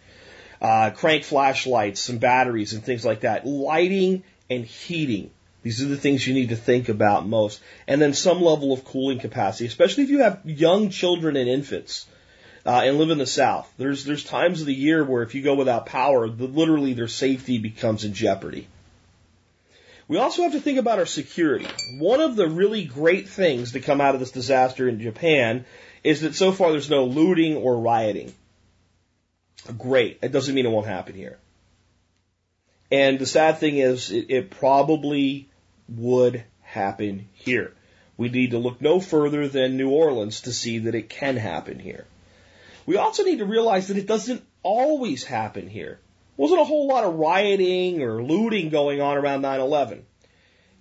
[0.63, 3.47] Uh, crank flashlights, some batteries and things like that.
[3.47, 5.31] Lighting and heating.
[5.63, 7.61] These are the things you need to think about most.
[7.87, 12.07] And then some level of cooling capacity, especially if you have young children and infants
[12.67, 13.73] uh, and live in the South.
[13.77, 17.09] There's there's times of the year where if you go without power, the, literally their
[17.09, 18.69] safety becomes in jeopardy.
[20.07, 21.67] We also have to think about our security.
[21.99, 25.65] One of the really great things to come out of this disaster in Japan
[26.03, 28.35] is that so far there's no looting or rioting.
[29.79, 30.19] Great.
[30.23, 31.39] It doesn't mean it won't happen here.
[32.91, 35.49] And the sad thing is, it, it probably
[35.89, 37.73] would happen here.
[38.19, 41.79] We need to look no further than New Orleans to see that it can happen
[41.79, 42.07] here.
[42.87, 46.01] We also need to realize that it doesn't always happen here.
[46.37, 50.03] Wasn't a whole lot of rioting or looting going on around 9/11.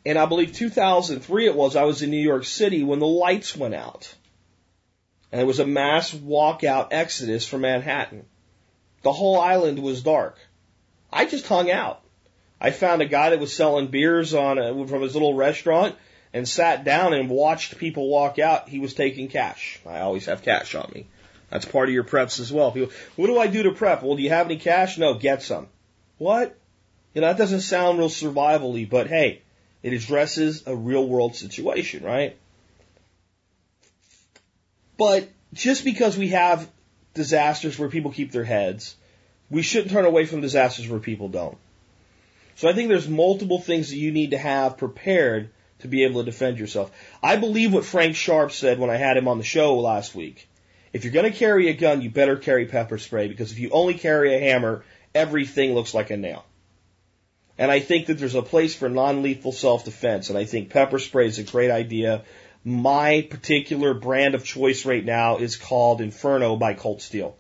[0.06, 3.56] And I believe 2003 it was, I was in New York City when the lights
[3.56, 4.14] went out.
[5.32, 8.26] And there was a mass walkout exodus from Manhattan.
[9.04, 10.38] The whole island was dark.
[11.12, 12.02] I just hung out.
[12.60, 15.96] I found a guy that was selling beers on a, from his little restaurant
[16.34, 18.70] and sat down and watched people walk out.
[18.70, 19.80] He was taking cash.
[19.86, 21.08] I always have cash on me.
[21.54, 22.72] That's part of your preps as well.
[22.72, 24.02] People, what do I do to prep?
[24.02, 24.98] Well, do you have any cash?
[24.98, 25.68] No, get some.
[26.18, 26.58] What?
[27.14, 29.44] You know, that doesn't sound real survivally, but hey,
[29.84, 32.36] it addresses a real world situation, right?
[34.98, 36.68] But just because we have
[37.14, 38.96] disasters where people keep their heads,
[39.52, 41.60] we shouldn't turn away from disasters where people don't.
[42.56, 46.22] So I think there's multiple things that you need to have prepared to be able
[46.22, 46.92] to defend yourself.
[47.22, 50.48] I believe what Frank Sharp said when I had him on the show last week.
[50.94, 53.72] If you're going to carry a gun, you better carry pepper spray because if you
[53.72, 56.46] only carry a hammer, everything looks like a nail.
[57.58, 61.28] And I think that there's a place for non-lethal self-defense, and I think pepper spray
[61.28, 62.24] is a great idea.
[62.64, 67.36] My particular brand of choice right now is called Inferno by Cold Steel.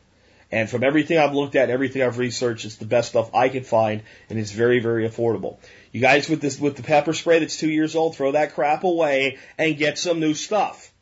[0.51, 3.63] And from everything I've looked at, everything I've researched, it's the best stuff I can
[3.63, 5.57] find, and it's very, very affordable.
[5.91, 8.83] You guys with this, with the pepper spray that's two years old, throw that crap
[8.83, 10.92] away and get some new stuff.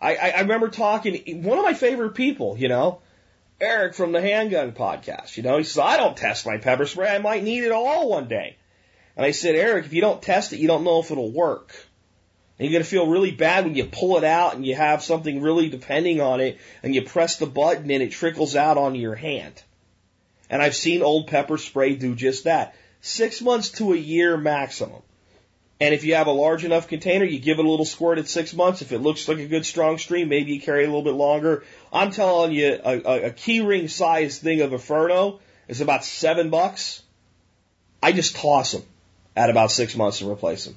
[0.00, 3.00] I, I, remember talking, one of my favorite people, you know,
[3.60, 7.08] Eric from the Handgun Podcast, you know, he says, I don't test my pepper spray.
[7.08, 8.56] I might need it all one day.
[9.16, 11.74] And I said, Eric, if you don't test it, you don't know if it'll work.
[12.58, 15.02] And you're going to feel really bad when you pull it out and you have
[15.02, 18.98] something really depending on it and you press the button and it trickles out onto
[18.98, 19.62] your hand.
[20.50, 22.74] And I've seen old pepper spray do just that.
[23.00, 25.02] Six months to a year maximum.
[25.78, 28.28] And if you have a large enough container, you give it a little squirt at
[28.28, 28.80] six months.
[28.80, 31.64] If it looks like a good strong stream, maybe you carry a little bit longer.
[31.92, 37.02] I'm telling you, a, a, a keyring size thing of Inferno is about seven bucks.
[38.02, 38.84] I just toss them.
[39.36, 40.76] at about six months and replace them.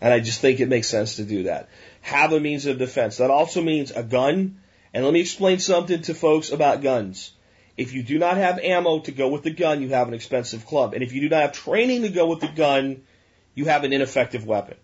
[0.00, 1.68] And I just think it makes sense to do that.
[2.02, 3.16] Have a means of defense.
[3.16, 4.60] That also means a gun.
[4.94, 7.32] And let me explain something to folks about guns.
[7.76, 10.66] If you do not have ammo to go with the gun, you have an expensive
[10.66, 10.94] club.
[10.94, 13.02] And if you do not have training to go with the gun,
[13.58, 14.76] you have an ineffective weapon.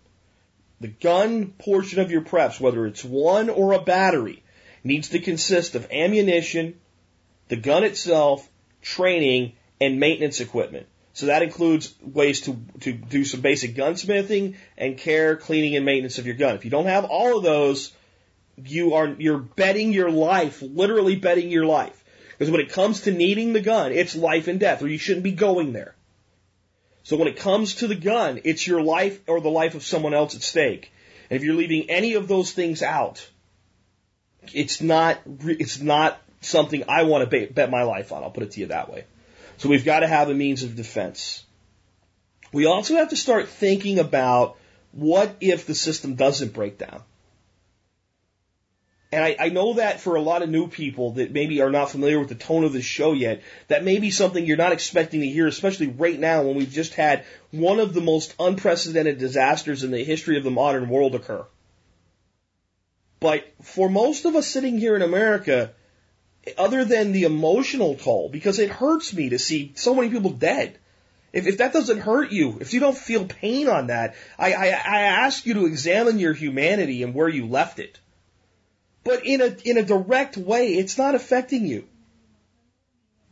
[0.81, 4.43] The gun portion of your preps, whether it's one or a battery,
[4.83, 6.81] needs to consist of ammunition,
[7.47, 8.49] the gun itself,
[8.83, 10.89] training, and maintenance equipment.
[11.13, 16.19] So that includes ways to, to do some basic gunsmithing and care, cleaning, and maintenance
[16.19, 16.57] of your gun.
[16.57, 17.93] If you don't have all of those,
[18.57, 22.05] you are, you're betting your life, literally betting your life.
[22.33, 25.23] Because when it comes to needing the gun, it's life and death, or you shouldn't
[25.23, 25.95] be going there.
[27.05, 30.15] So when it comes to the gun, it's your life or the life of someone
[30.15, 30.91] else at stake.
[31.31, 33.29] And if you're leaving any of those things out,
[34.53, 38.23] it's not, it's not something I want to bet my life on.
[38.23, 39.05] I'll put it to you that way.
[39.59, 41.45] So we've got to have a means of defense.
[42.53, 44.57] We also have to start thinking about
[44.93, 47.03] what if the system doesn't break down?
[49.15, 51.89] And I, I, know that for a lot of new people that maybe are not
[51.89, 55.21] familiar with the tone of the show yet, that may be something you're not expecting
[55.21, 59.85] to hear, especially right now when we've just had one of the most unprecedented disasters
[59.85, 61.47] in the history of the modern world occur.
[63.21, 65.75] But for most of us sitting here in America,
[66.59, 70.77] other than the emotional toll, because it hurts me to see so many people dead.
[71.33, 74.67] If, if that doesn't hurt you, if you don't feel pain on that, I, I,
[74.67, 78.01] I ask you to examine your humanity and where you left it.
[79.05, 81.87] But in a, in a direct way, it's not affecting you.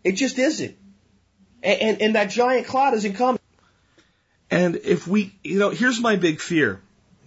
[0.05, 0.77] It just isn't.
[1.63, 3.41] And, and, and that giant cloud isn't coming.
[4.51, 6.81] And if we, you know, here's my big fear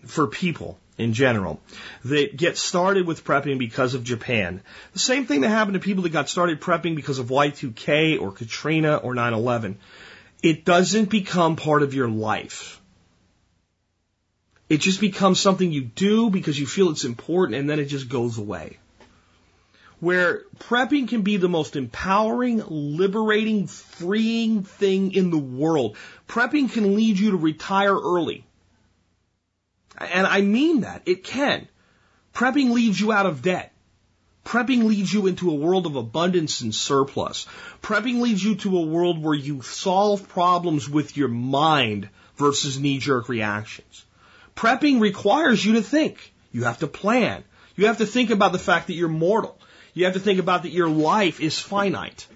[0.06, 1.60] for people in general
[2.06, 4.62] that get started with prepping because of Japan.
[4.93, 8.32] The same thing that happened to people that got started prepping because of Y2K or
[8.32, 9.76] Katrina or 9-11.
[10.43, 12.80] It doesn't become part of your life.
[14.68, 18.09] It just becomes something you do because you feel it's important and then it just
[18.09, 18.80] goes away.
[19.99, 25.97] Where prepping can be the most empowering, liberating, freeing thing in the world.
[26.28, 28.45] Prepping can lead you to retire early
[29.97, 31.03] and I mean that.
[31.05, 31.68] It can.
[32.34, 33.72] Prepping leaves you out of debt.
[34.45, 37.47] Prepping leads you into a world of abundance and surplus.
[37.82, 42.99] Prepping leads you to a world where you solve problems with your mind versus knee
[42.99, 44.05] jerk reactions.
[44.56, 46.34] Prepping requires you to think.
[46.51, 47.43] You have to plan.
[47.76, 49.60] You have to think about the fact that you're mortal.
[49.93, 52.28] You have to think about that your life is finite.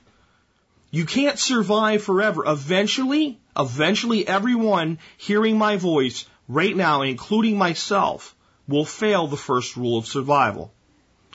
[0.92, 2.44] You can't survive forever.
[2.46, 8.36] Eventually, eventually everyone hearing my voice right now, including myself,
[8.68, 10.74] will fail the first rule of survival.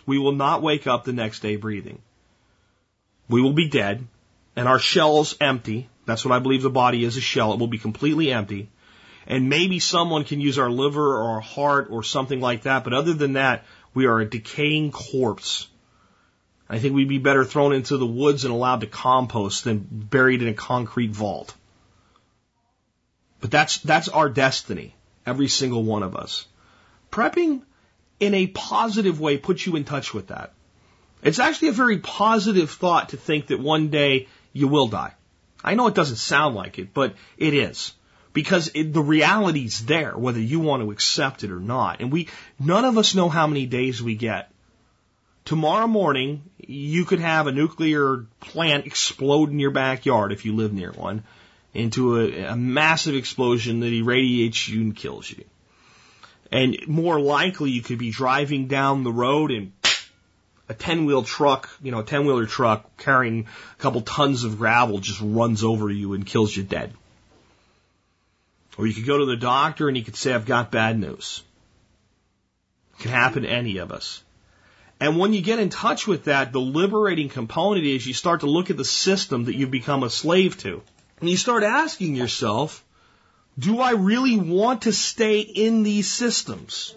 [0.06, 2.00] We will not wake up the next day breathing.
[3.28, 4.06] We will be dead,
[4.56, 5.88] and our shell's empty.
[6.04, 7.54] That's what I believe the body is a shell.
[7.54, 8.68] It will be completely empty.
[9.26, 12.92] And maybe someone can use our liver or our heart or something like that, but
[12.92, 13.64] other than that,
[13.94, 15.68] we are a decaying corpse.
[16.68, 20.42] I think we'd be better thrown into the woods and allowed to compost than buried
[20.42, 21.54] in a concrete vault.
[23.40, 24.94] But that's, that's our destiny.
[25.26, 26.46] Every single one of us.
[27.10, 27.62] Prepping
[28.20, 30.52] in a positive way puts you in touch with that.
[31.22, 35.14] It's actually a very positive thought to think that one day you will die.
[35.62, 37.92] I know it doesn't sound like it, but it is.
[38.34, 42.00] Because it, the reality's there, whether you want to accept it or not.
[42.00, 42.28] And we,
[42.58, 44.50] none of us know how many days we get.
[45.46, 50.74] Tomorrow morning, you could have a nuclear plant explode in your backyard if you live
[50.74, 51.24] near one
[51.72, 55.44] into a, a massive explosion that irradiates you and kills you.
[56.50, 59.72] And more likely you could be driving down the road and
[60.68, 64.58] a 10 wheel truck, you know, a 10 wheeler truck carrying a couple tons of
[64.58, 66.94] gravel just runs over you and kills you dead.
[68.76, 71.42] Or you could go to the doctor and you could say, I've got bad news.
[72.98, 74.22] It can happen to any of us.
[75.00, 78.46] And when you get in touch with that, the liberating component is you start to
[78.46, 80.82] look at the system that you've become a slave to.
[81.20, 82.84] And you start asking yourself,
[83.58, 86.94] do I really want to stay in these systems?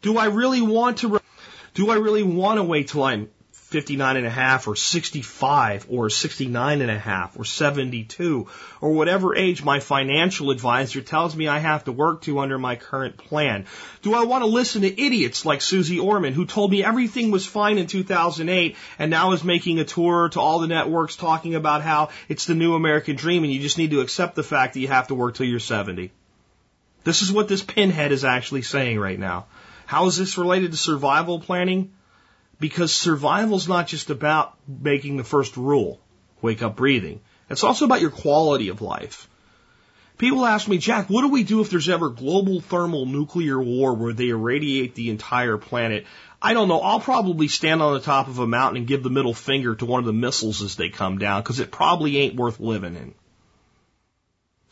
[0.00, 1.20] Do I really want to,
[1.74, 3.28] do I really want to wait till I'm
[3.72, 8.46] 59 and a half or 65 or 69 and a half or 72
[8.82, 12.76] or whatever age my financial advisor tells me I have to work to under my
[12.76, 13.64] current plan?
[14.02, 17.46] Do I want to listen to idiots like Susie Orman who told me everything was
[17.46, 21.80] fine in 2008 and now is making a tour to all the networks talking about
[21.80, 24.80] how it's the new American dream and you just need to accept the fact that
[24.80, 26.12] you have to work till you're 70?
[27.04, 29.46] This is what this pinhead is actually saying right now.
[29.86, 31.92] How is this related to survival planning?
[32.62, 36.00] Because survival is not just about making the first rule,
[36.40, 37.20] wake up breathing.
[37.50, 39.28] It's also about your quality of life.
[40.16, 43.94] People ask me, Jack, what do we do if there's ever global thermal nuclear war
[43.94, 46.06] where they irradiate the entire planet?
[46.40, 46.78] I don't know.
[46.78, 49.84] I'll probably stand on the top of a mountain and give the middle finger to
[49.84, 53.12] one of the missiles as they come down because it probably ain't worth living in.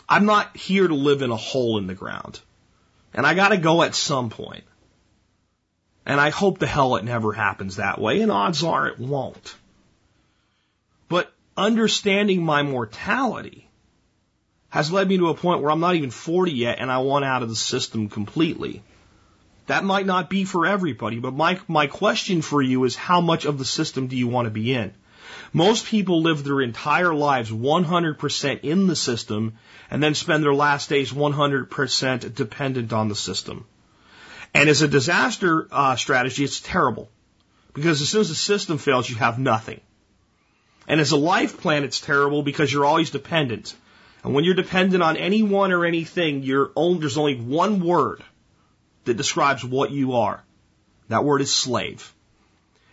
[0.09, 2.39] I'm not here to live in a hole in the ground.
[3.13, 4.63] And I gotta go at some point.
[6.07, 9.55] And I hope the hell it never happens that way, and odds are it won't.
[11.09, 13.69] But understanding my mortality
[14.71, 17.25] has led me to a point where I'm not even 40 yet and I want
[17.25, 18.83] out of the system completely.
[19.67, 23.45] That might not be for everybody, but my, my question for you is how much
[23.45, 24.93] of the system do you want to be in?
[25.53, 29.55] Most people live their entire lives 100% in the system
[29.91, 33.65] and then spend their last days 100% dependent on the system.
[34.55, 37.09] And as a disaster uh, strategy, it's terrible
[37.73, 39.81] because as soon as the system fails, you have nothing.
[40.89, 43.75] And as a life plan, it's terrible because you're always dependent.
[44.25, 46.45] And when you're dependent on anyone or anything,
[46.77, 48.23] only, there's only one word
[49.05, 50.43] that describes what you are.
[51.09, 52.13] That word is slave.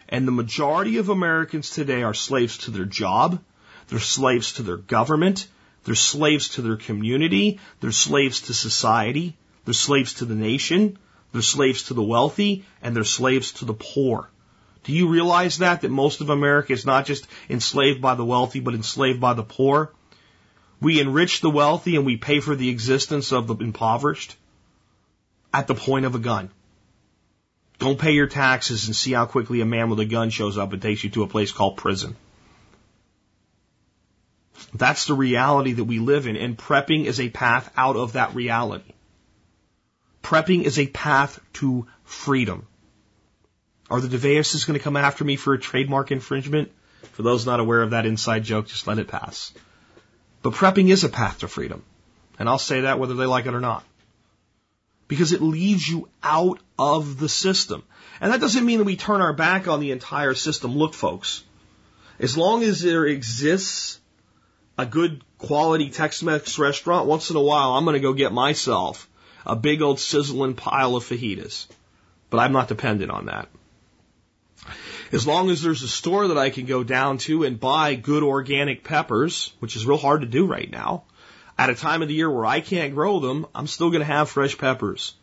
[0.10, 3.42] And the majority of Americans today are slaves to their job,
[3.88, 5.48] they're slaves to their government,
[5.84, 9.36] they're slaves to their community, they're slaves to society,
[9.66, 10.98] they're slaves to the nation,
[11.32, 14.30] they're slaves to the wealthy, and they're slaves to the poor.
[14.84, 15.82] Do you realize that?
[15.82, 19.44] That most of America is not just enslaved by the wealthy, but enslaved by the
[19.44, 19.92] poor?
[20.80, 24.36] We enrich the wealthy and we pay for the existence of the impoverished
[25.54, 26.52] at the point of a gun.
[27.80, 30.74] Don't pay your taxes and see how quickly a man with a gun shows up
[30.74, 32.16] and takes you to a place called prison.
[34.74, 38.36] That's the reality that we live in, and prepping is a path out of that
[38.36, 38.94] reality.
[40.28, 42.68] Prepping is a path to freedom.
[43.90, 46.70] Are the DeVeas going to come after me for a trademark infringement?
[47.14, 49.54] For those not aware of that inside joke, just let it pass.
[50.42, 51.82] But prepping is a path to freedom.
[52.38, 53.86] And I'll say that whether they like it or not.
[55.08, 57.84] Because it leads you out of the system.
[58.20, 60.76] And that doesn't mean that we turn our back on the entire system.
[60.76, 61.42] Look, folks,
[62.20, 63.98] as long as there exists
[64.78, 69.08] a good quality Tex-Mex restaurant, once in a while I'm going to go get myself
[69.46, 71.68] a big old sizzling pile of fajitas.
[72.30, 73.50] But I'm not dependent on that.
[75.12, 78.24] As long as there's a store that I can go down to and buy good
[78.24, 81.04] organic peppers, which is real hard to do right now,
[81.58, 84.06] at a time of the year where I can't grow them, I'm still going to
[84.06, 85.14] have fresh peppers.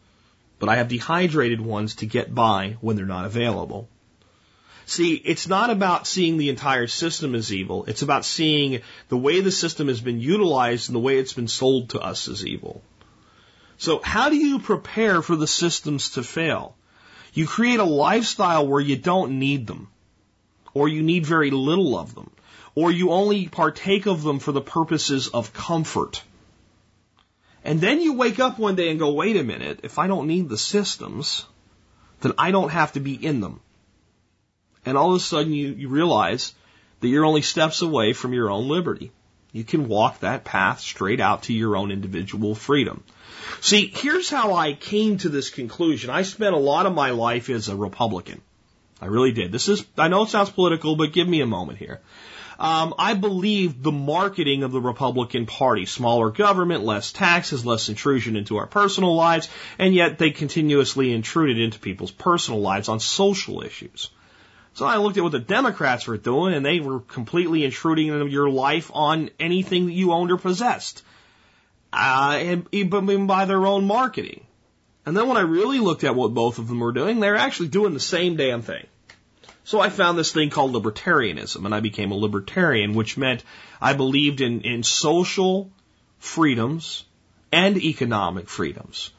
[0.58, 3.88] But I have dehydrated ones to get by when they're not available.
[4.86, 7.84] See, it's not about seeing the entire system as evil.
[7.86, 11.48] It's about seeing the way the system has been utilized and the way it's been
[11.48, 12.82] sold to us as evil.
[13.78, 16.76] So how do you prepare for the systems to fail?
[17.32, 19.88] You create a lifestyle where you don't need them,
[20.72, 22.30] or you need very little of them,
[22.74, 26.22] or you only partake of them for the purposes of comfort.
[27.64, 30.28] And then you wake up one day and go, wait a minute, if I don't
[30.28, 31.46] need the systems,
[32.20, 33.60] then I don't have to be in them.
[34.84, 36.54] And all of a sudden you, you realize
[37.00, 39.12] that you're only steps away from your own liberty.
[39.54, 43.04] You can walk that path straight out to your own individual freedom.
[43.60, 46.10] See, here's how I came to this conclusion.
[46.10, 48.40] I spent a lot of my life as a Republican.
[49.00, 49.52] I really did.
[49.52, 52.00] This is, I know it sounds political, but give me a moment here.
[52.58, 58.34] Um, I believe the marketing of the Republican Party, smaller government, less taxes, less intrusion
[58.34, 59.48] into our personal lives,
[59.78, 64.10] and yet they continuously intruded into people's personal lives on social issues.
[64.74, 68.26] So I looked at what the Democrats were doing, and they were completely intruding into
[68.26, 71.02] your life on anything that you owned or possessed
[71.94, 74.44] uh, and even by their own marketing.
[75.06, 77.68] And then when I really looked at what both of them were doing, they're actually
[77.68, 78.86] doing the same damn thing.
[79.64, 83.44] So I found this thing called libertarianism, and I became a libertarian, which meant
[83.80, 85.70] I believed in, in social
[86.18, 87.04] freedoms
[87.52, 89.10] and economic freedoms.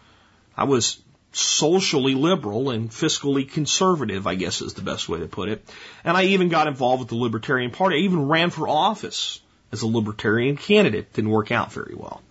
[0.58, 1.02] I was
[1.36, 5.68] socially liberal and fiscally conservative, I guess is the best way to put it.
[6.04, 7.98] And I even got involved with the Libertarian Party.
[7.98, 11.14] I even ran for office as a Libertarian candidate.
[11.14, 12.22] Didn't work out very well.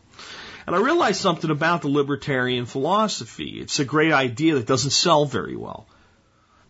[0.67, 3.61] And I realized something about the libertarian philosophy.
[3.61, 5.87] It's a great idea that doesn't sell very well.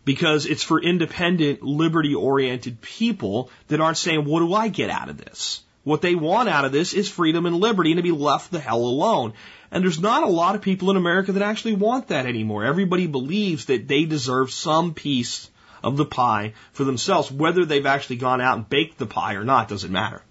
[0.03, 5.09] Because it's for independent, liberty oriented people that aren't saying, what do I get out
[5.09, 5.63] of this?
[5.85, 8.59] What they want out of this is freedom and liberty and to be left the
[8.59, 9.33] hell alone.
[9.69, 12.65] And there's not a lot of people in America that actually want that anymore.
[12.65, 15.47] Everybody believes that they deserve some piece
[15.83, 17.31] of the pie for themselves.
[17.31, 20.23] Whether they've actually gone out and baked the pie or not doesn't matter.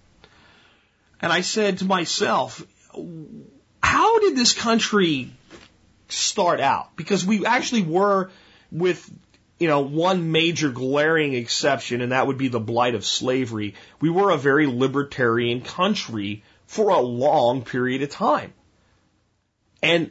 [1.22, 2.66] And I said to myself,
[3.80, 5.30] how did this country
[6.09, 6.96] start out?
[6.96, 8.32] Because we actually were
[8.72, 9.09] with
[9.59, 13.74] you know, one major glaring exception, and that would be the blight of slavery.
[14.00, 18.52] We were a very libertarian country for a long period of time.
[19.82, 20.11] And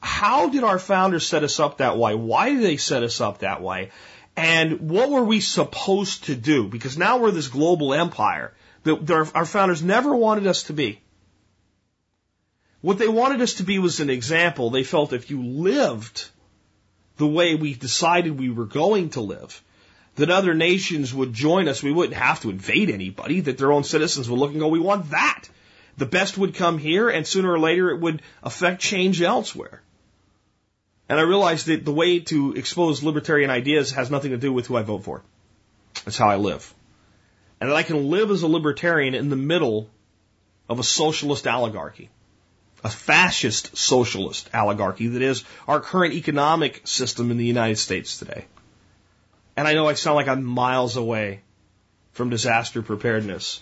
[0.00, 2.14] how did our founders set us up that way?
[2.14, 3.90] Why did they set us up that way?
[4.36, 6.66] And what were we supposed to do?
[6.66, 8.52] Because now we're this global empire
[8.84, 11.00] that our founders never wanted us to be.
[12.80, 14.70] What they wanted us to be was an example.
[14.70, 16.28] They felt if you lived
[17.22, 19.62] the way we decided we were going to live,
[20.16, 21.80] that other nations would join us.
[21.80, 24.80] We wouldn't have to invade anybody, that their own citizens would look and go, we
[24.80, 25.44] want that.
[25.98, 29.82] The best would come here, and sooner or later it would affect change elsewhere.
[31.08, 34.66] And I realized that the way to expose libertarian ideas has nothing to do with
[34.66, 35.22] who I vote for.
[36.04, 36.74] That's how I live.
[37.60, 39.88] And that I can live as a libertarian in the middle
[40.68, 42.10] of a socialist oligarchy
[42.84, 48.46] a fascist socialist oligarchy that is our current economic system in the United States today.
[49.56, 51.42] And I know I sound like I'm miles away
[52.12, 53.60] from disaster preparedness.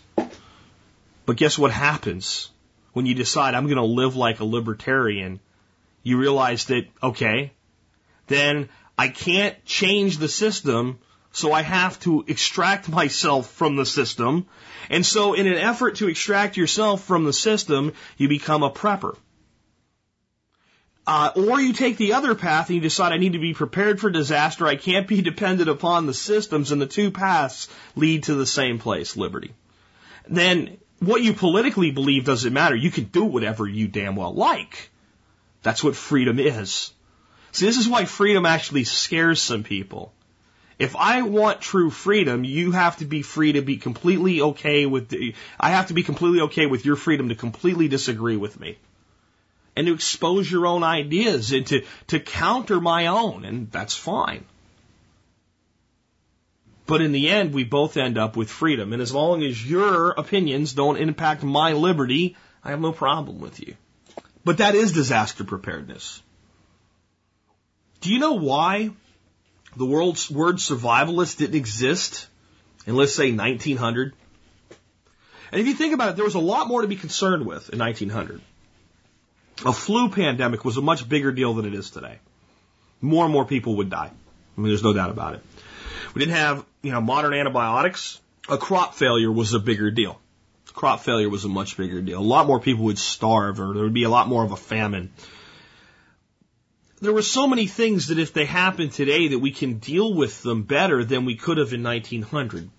[1.27, 2.51] But guess what happens
[2.93, 5.41] when you decide I'm going to live like a libertarian?
[6.03, 7.53] You realize that, okay,
[8.27, 10.99] then I can't change the system,
[11.33, 14.47] so I have to extract myself from the system
[14.91, 19.17] and so in an effort to extract yourself from the system, you become a prepper.
[21.07, 24.01] Uh, or you take the other path and you decide I need to be prepared
[24.01, 24.67] for disaster.
[24.67, 28.79] I can't be dependent upon the systems, and the two paths lead to the same
[28.81, 29.55] place, liberty.
[30.29, 32.75] Then what you politically believe doesn't matter.
[32.75, 34.91] You can do whatever you damn well like.
[35.63, 36.93] That's what freedom is.
[37.53, 40.13] See, this is why freedom actually scares some people.
[40.81, 45.11] If I want true freedom, you have to be free to be completely okay with
[45.11, 48.79] the, I have to be completely okay with your freedom to completely disagree with me.
[49.77, 54.47] And to expose your own ideas and to, to counter my own, and that's fine.
[56.87, 58.95] But in the end, we both end up with freedom.
[58.95, 63.61] And as long as your opinions don't impact my liberty, I have no problem with
[63.61, 63.77] you.
[64.47, 66.23] But that is disaster preparedness.
[68.01, 68.93] Do you know why
[69.77, 72.29] the world's word survivalist didn't exist
[72.87, 74.15] in, let's say, 1900.
[75.53, 77.71] And if you think about it, there was a lot more to be concerned with
[77.71, 78.41] in 1900.
[79.65, 82.19] A flu pandemic was a much bigger deal than it is today.
[83.01, 84.11] More and more people would die.
[84.11, 85.43] I mean, there's no doubt about it.
[86.15, 88.21] We didn't have, you know, modern antibiotics.
[88.49, 90.21] A crop failure was a bigger deal.
[90.73, 92.21] Crop failure was a much bigger deal.
[92.21, 94.57] A lot more people would starve or there would be a lot more of a
[94.57, 95.13] famine
[97.01, 100.43] there were so many things that if they happen today that we can deal with
[100.43, 102.71] them better than we could have in 1900.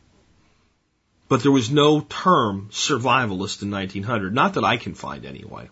[1.27, 4.33] But there was no term survivalist in 1900.
[4.33, 5.69] Not that I can find anyway.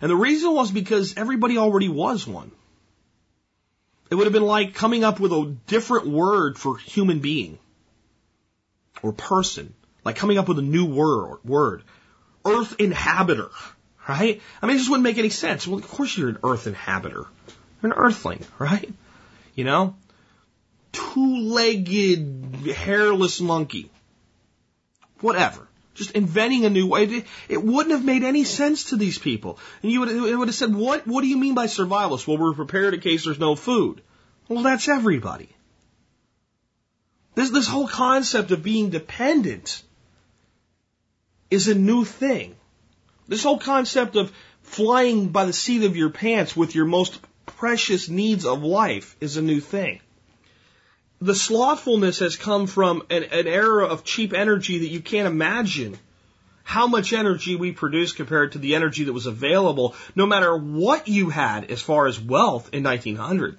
[0.00, 2.52] And the reason was because everybody already was one.
[4.10, 7.58] It would have been like coming up with a different word for human being
[9.02, 9.74] or person,
[10.04, 11.82] like coming up with a new word, word.
[12.44, 13.50] Earth inhabiter
[14.08, 14.40] right?
[14.60, 15.66] I mean, it just wouldn't make any sense.
[15.66, 17.26] Well, of course you're an earth inhabitor.
[17.82, 18.92] You're an earthling, right?
[19.54, 19.96] You know?
[20.92, 23.90] Two-legged, hairless monkey.
[25.20, 25.68] Whatever.
[25.94, 27.24] Just inventing a new way.
[27.48, 29.58] It, wouldn't have made any sense to these people.
[29.82, 32.26] And you would, it would have said, what, what do you mean by survivalist?
[32.26, 34.00] Well, we're prepared in case there's no food.
[34.48, 35.48] Well, that's everybody.
[37.34, 39.82] This, this whole concept of being dependent
[41.50, 42.56] is a new thing.
[43.28, 48.08] This whole concept of flying by the seat of your pants with your most precious
[48.08, 50.00] needs of life is a new thing.
[51.20, 55.98] The slothfulness has come from an, an era of cheap energy that you can't imagine
[56.64, 61.08] how much energy we produce compared to the energy that was available, no matter what
[61.08, 63.58] you had as far as wealth in 1900.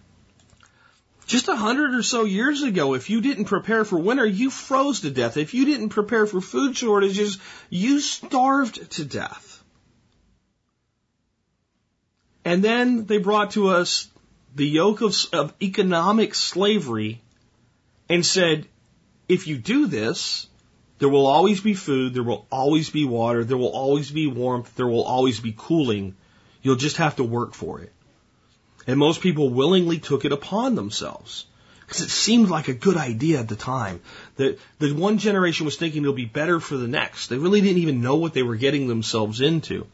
[1.25, 5.01] Just a hundred or so years ago, if you didn't prepare for winter, you froze
[5.01, 5.37] to death.
[5.37, 7.37] If you didn't prepare for food shortages,
[7.69, 9.52] you starved to death.
[12.45, 14.07] And then they brought to us
[14.55, 17.21] the yoke of, of economic slavery
[18.09, 18.67] and said,
[19.29, 20.47] if you do this,
[20.99, 24.75] there will always be food, there will always be water, there will always be warmth,
[24.75, 26.15] there will always be cooling.
[26.61, 27.91] You'll just have to work for it.
[28.85, 31.45] And most people willingly took it upon themselves.
[31.81, 34.01] Because it seemed like a good idea at the time.
[34.37, 37.27] That the one generation was thinking it'll be better for the next.
[37.27, 39.87] They really didn't even know what they were getting themselves into.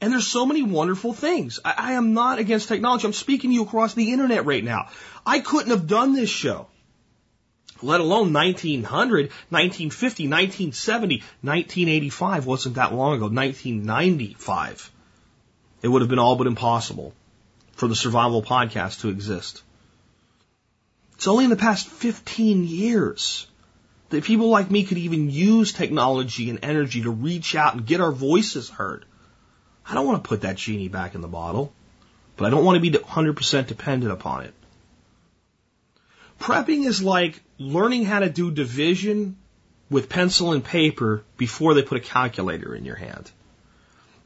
[0.00, 1.60] And there's so many wonderful things.
[1.64, 3.06] I, I am not against technology.
[3.06, 4.88] I'm speaking to you across the internet right now.
[5.26, 6.68] I couldn't have done this show
[7.82, 14.90] let alone 1900, 1950, 1970, 1985 wasn't that long ago, 1995.
[15.82, 17.14] It would have been all but impossible
[17.72, 19.62] for the survival podcast to exist.
[21.14, 23.46] It's only in the past 15 years
[24.10, 28.00] that people like me could even use technology and energy to reach out and get
[28.00, 29.04] our voices heard.
[29.90, 31.72] I don't want to put that genie back in the bottle,
[32.36, 34.54] but I don't want to be 100% dependent upon it.
[36.38, 39.36] Prepping is like learning how to do division
[39.90, 43.32] with pencil and paper before they put a calculator in your hand.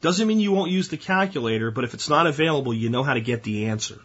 [0.03, 3.15] Doesn't mean you won't use the calculator, but if it's not available, you know how
[3.15, 3.99] to get the answer.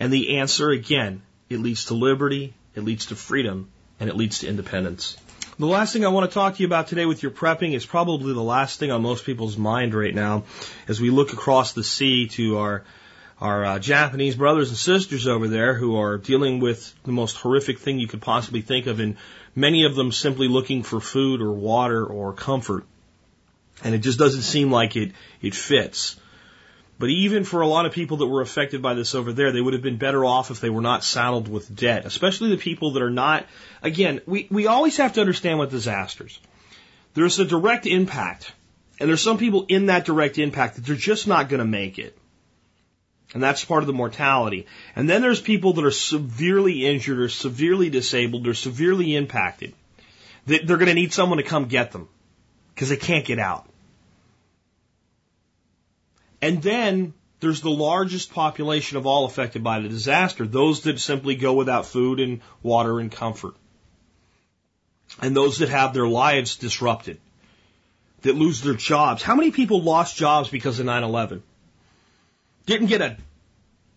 [0.00, 3.70] And the answer, again, it leads to liberty, it leads to freedom,
[4.00, 5.16] and it leads to independence.
[5.56, 7.86] The last thing I want to talk to you about today with your prepping is
[7.86, 10.42] probably the last thing on most people's mind right now
[10.88, 12.84] as we look across the sea to our
[13.40, 17.78] our uh, Japanese brothers and sisters over there who are dealing with the most horrific
[17.78, 19.16] thing you could possibly think of, and
[19.54, 22.84] many of them simply looking for food or water or comfort.
[23.84, 26.16] And it just doesn't seem like it, it fits.
[27.04, 29.60] But even for a lot of people that were affected by this over there, they
[29.60, 32.92] would have been better off if they were not saddled with debt, especially the people
[32.92, 33.44] that are not,
[33.82, 36.40] again, we, we always have to understand with disasters.
[37.12, 38.50] There's a direct impact,
[38.98, 41.98] and there's some people in that direct impact that they're just not going to make
[41.98, 42.16] it.
[43.34, 44.66] And that's part of the mortality.
[44.96, 49.74] And then there's people that are severely injured or severely disabled or severely impacted.
[50.46, 52.08] They're going to need someone to come get them
[52.74, 53.68] because they can't get out.
[56.44, 61.36] And then there's the largest population of all affected by the disaster, those that simply
[61.36, 63.54] go without food and water and comfort.
[65.22, 67.18] And those that have their lives disrupted,
[68.20, 69.22] that lose their jobs.
[69.22, 71.40] How many people lost jobs because of 9-11?
[72.66, 73.16] Didn't get a,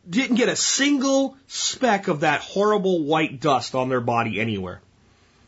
[0.09, 4.79] didn't get a single speck of that horrible white dust on their body anywhere.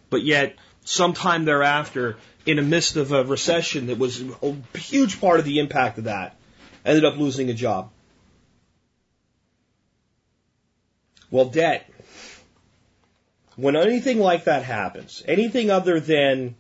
[0.10, 5.40] But yet, sometime thereafter, in the midst of a recession that was a huge part
[5.40, 6.36] of the impact of that,
[6.90, 7.92] ended up losing a job.
[11.32, 11.90] Well, debt.
[13.56, 16.56] When anything like that happens, anything other than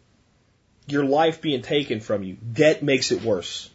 [0.87, 3.69] your life being taken from you, debt makes it worse.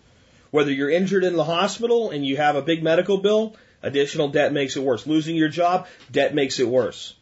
[0.51, 4.53] Whether you're injured in the hospital and you have a big medical bill, additional debt
[4.53, 5.07] makes it worse.
[5.07, 7.15] Losing your job, debt makes it worse.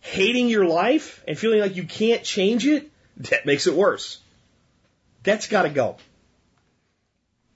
[0.00, 2.90] Hating your life and feeling like you can't change it,
[3.20, 4.18] debt makes it worse.
[5.22, 5.96] Debt's gotta go.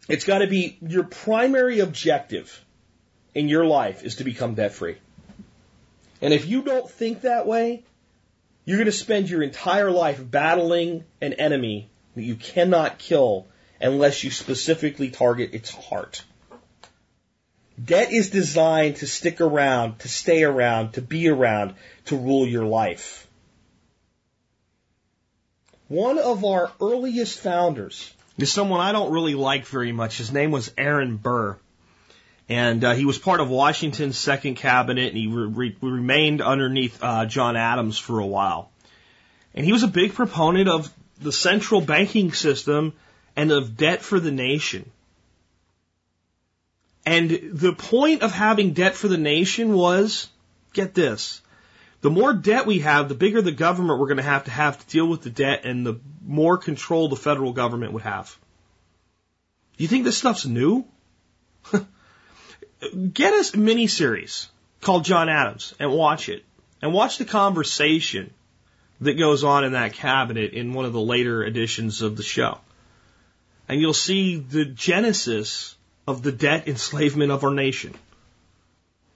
[0.08, 2.64] It's got to be your primary objective
[3.34, 4.96] in your life is to become debt free.
[6.22, 7.84] And if you don't think that way,
[8.64, 13.46] you're going to spend your entire life battling an enemy that you cannot kill
[13.80, 16.24] unless you specifically target its heart.
[17.82, 21.74] Debt is designed to stick around, to stay around, to be around,
[22.06, 23.26] to rule your life.
[25.88, 30.18] One of our earliest founders is someone I don't really like very much.
[30.18, 31.56] His name was Aaron Burr.
[32.48, 37.26] And uh, he was part of Washington's second cabinet, and he re- remained underneath uh,
[37.26, 38.70] John Adams for a while.
[39.54, 42.92] And he was a big proponent of the central banking system
[43.34, 44.90] and of debt for the nation.
[47.04, 50.28] And the point of having debt for the nation was,
[50.72, 51.40] get this,
[52.06, 54.78] the more debt we have, the bigger the government we're going to have to have
[54.78, 58.38] to deal with the debt and the more control the federal government would have.
[59.76, 60.84] Do you think this stuff's new?
[63.12, 64.46] Get us a miniseries
[64.82, 66.44] called John Adams and watch it.
[66.80, 68.32] And watch the conversation
[69.00, 72.60] that goes on in that cabinet in one of the later editions of the show.
[73.68, 75.74] And you'll see the genesis
[76.06, 77.96] of the debt enslavement of our nation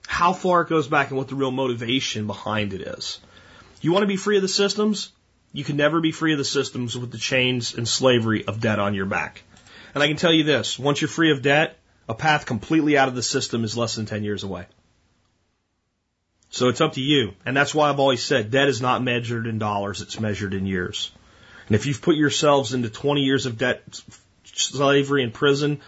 [0.07, 3.19] how far it goes back and what the real motivation behind it is.
[3.81, 5.11] You want to be free of the systems?
[5.53, 8.79] You can never be free of the systems with the chains and slavery of debt
[8.79, 9.43] on your back.
[9.93, 11.77] And I can tell you this, once you're free of debt,
[12.07, 14.65] a path completely out of the system is less than 10 years away.
[16.49, 17.33] So it's up to you.
[17.45, 20.65] And that's why I've always said debt is not measured in dollars, it's measured in
[20.65, 21.11] years.
[21.67, 24.01] And if you've put yourselves into 20 years of debt,
[24.43, 25.79] slavery, and prison,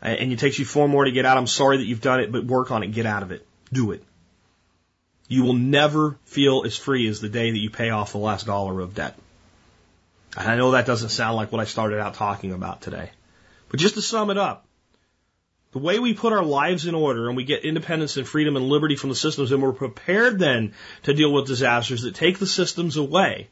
[0.00, 2.30] and it takes you four more to get out, I'm sorry that you've done it,
[2.30, 4.02] but work on it, get out of it do it.
[5.28, 8.46] You will never feel as free as the day that you pay off the last
[8.46, 9.16] dollar of debt.
[10.36, 13.10] And I know that doesn't sound like what I started out talking about today.
[13.68, 14.66] But just to sum it up,
[15.72, 18.68] the way we put our lives in order and we get independence and freedom and
[18.68, 22.46] liberty from the systems and we're prepared then to deal with disasters that take the
[22.46, 23.48] systems away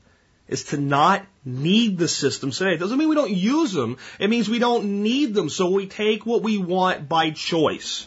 [0.46, 2.74] is to not need the systems today.
[2.74, 3.96] It doesn't mean we don't use them.
[4.18, 5.48] It means we don't need them.
[5.48, 8.06] So we take what we want by choice.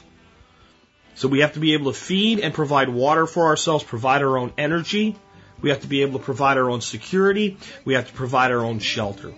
[1.15, 4.37] So we have to be able to feed and provide water for ourselves, provide our
[4.37, 5.15] own energy.
[5.61, 7.57] We have to be able to provide our own security.
[7.85, 9.33] We have to provide our own shelter.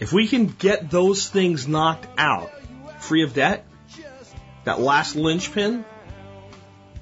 [0.00, 2.50] If we can get those things knocked out,
[3.00, 3.64] free of debt,
[4.64, 5.84] that last linchpin,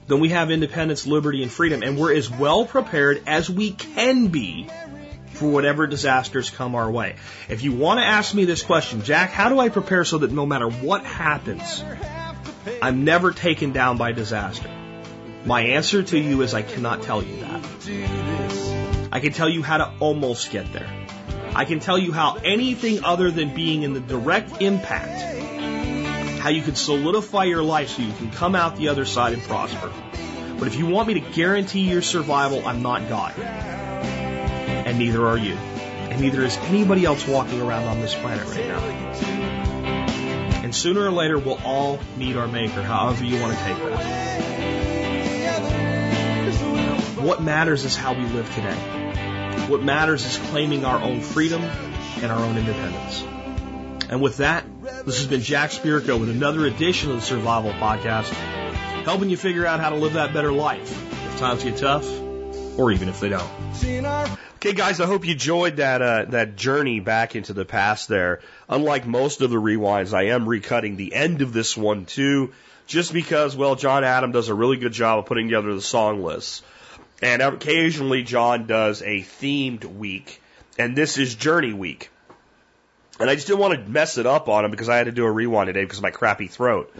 [0.06, 4.28] then we have independence, liberty, and freedom, and we're as well prepared as we can
[4.28, 4.68] be
[5.32, 7.16] for whatever disasters come our way.
[7.48, 10.32] If you want to ask me this question, Jack, how do I prepare so that
[10.32, 11.82] no matter what happens,
[12.82, 14.70] I'm never taken down by disaster?
[15.44, 19.08] My answer to you is I cannot tell you that.
[19.12, 20.88] I can tell you how to almost get there.
[21.54, 26.62] I can tell you how anything other than being in the direct impact, how you
[26.62, 29.90] can solidify your life so you can come out the other side and prosper.
[30.58, 33.38] But if you want me to guarantee your survival, I'm not God.
[33.38, 35.54] And neither are you.
[35.54, 39.49] And neither is anybody else walking around on this planet right now.
[40.70, 44.40] And sooner or later, we'll all meet our Maker, however you want to take that.
[47.18, 48.76] What matters is how we live today.
[49.66, 53.24] What matters is claiming our own freedom and our own independence.
[54.08, 54.64] And with that,
[55.04, 58.28] this has been Jack Spirko with another edition of the Survival Podcast,
[59.02, 60.92] helping you figure out how to live that better life
[61.32, 62.08] if times get tough,
[62.78, 63.50] or even if they don't.
[64.62, 68.08] Okay, guys, I hope you enjoyed that uh, that journey back into the past.
[68.08, 72.52] There, unlike most of the rewinds, I am recutting the end of this one too,
[72.86, 76.22] just because, well, John Adam does a really good job of putting together the song
[76.22, 76.60] lists.
[77.22, 80.42] And occasionally John does a themed week,
[80.78, 82.10] and this is Journey Week.
[83.18, 85.12] And I just didn't want to mess it up on him because I had to
[85.12, 86.94] do a rewind today because of my crappy throat.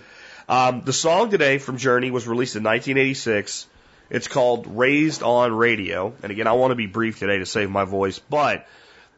[0.49, 3.67] Um, the song today from Journey was released in 1986.
[4.11, 6.13] It's called Raised on Radio.
[6.23, 8.67] And again, I want to be brief today to save my voice, but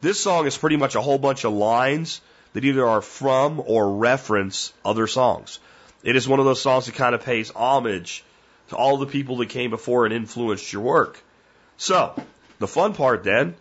[0.01, 2.21] this song is pretty much a whole bunch of lines
[2.53, 5.59] that either are from or reference other songs.
[6.03, 8.23] It is one of those songs that kind of pays homage
[8.69, 11.19] to all the people that came before and influenced your work.
[11.77, 12.13] So,
[12.59, 13.55] the fun part then,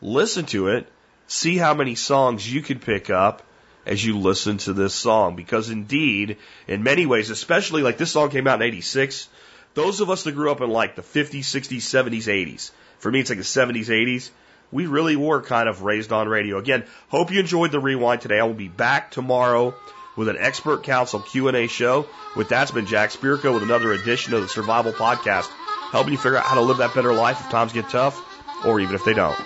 [0.00, 0.88] listen to it,
[1.26, 3.42] see how many songs you can pick up
[3.84, 5.36] as you listen to this song.
[5.36, 9.28] Because indeed, in many ways, especially like this song came out in 86,
[9.74, 13.20] those of us that grew up in like the 50s, 60s, 70s, 80s, for me
[13.20, 14.30] it's like the 70s, 80s,
[14.72, 16.58] we really were kind of raised on radio.
[16.58, 18.38] Again, hope you enjoyed the rewind today.
[18.38, 19.74] I will be back tomorrow
[20.16, 22.06] with an expert council Q&A show.
[22.36, 25.48] With that's been Jack Spirko with another edition of the Survival Podcast,
[25.90, 28.20] helping you figure out how to live that better life if times get tough
[28.64, 29.36] or even if they don't.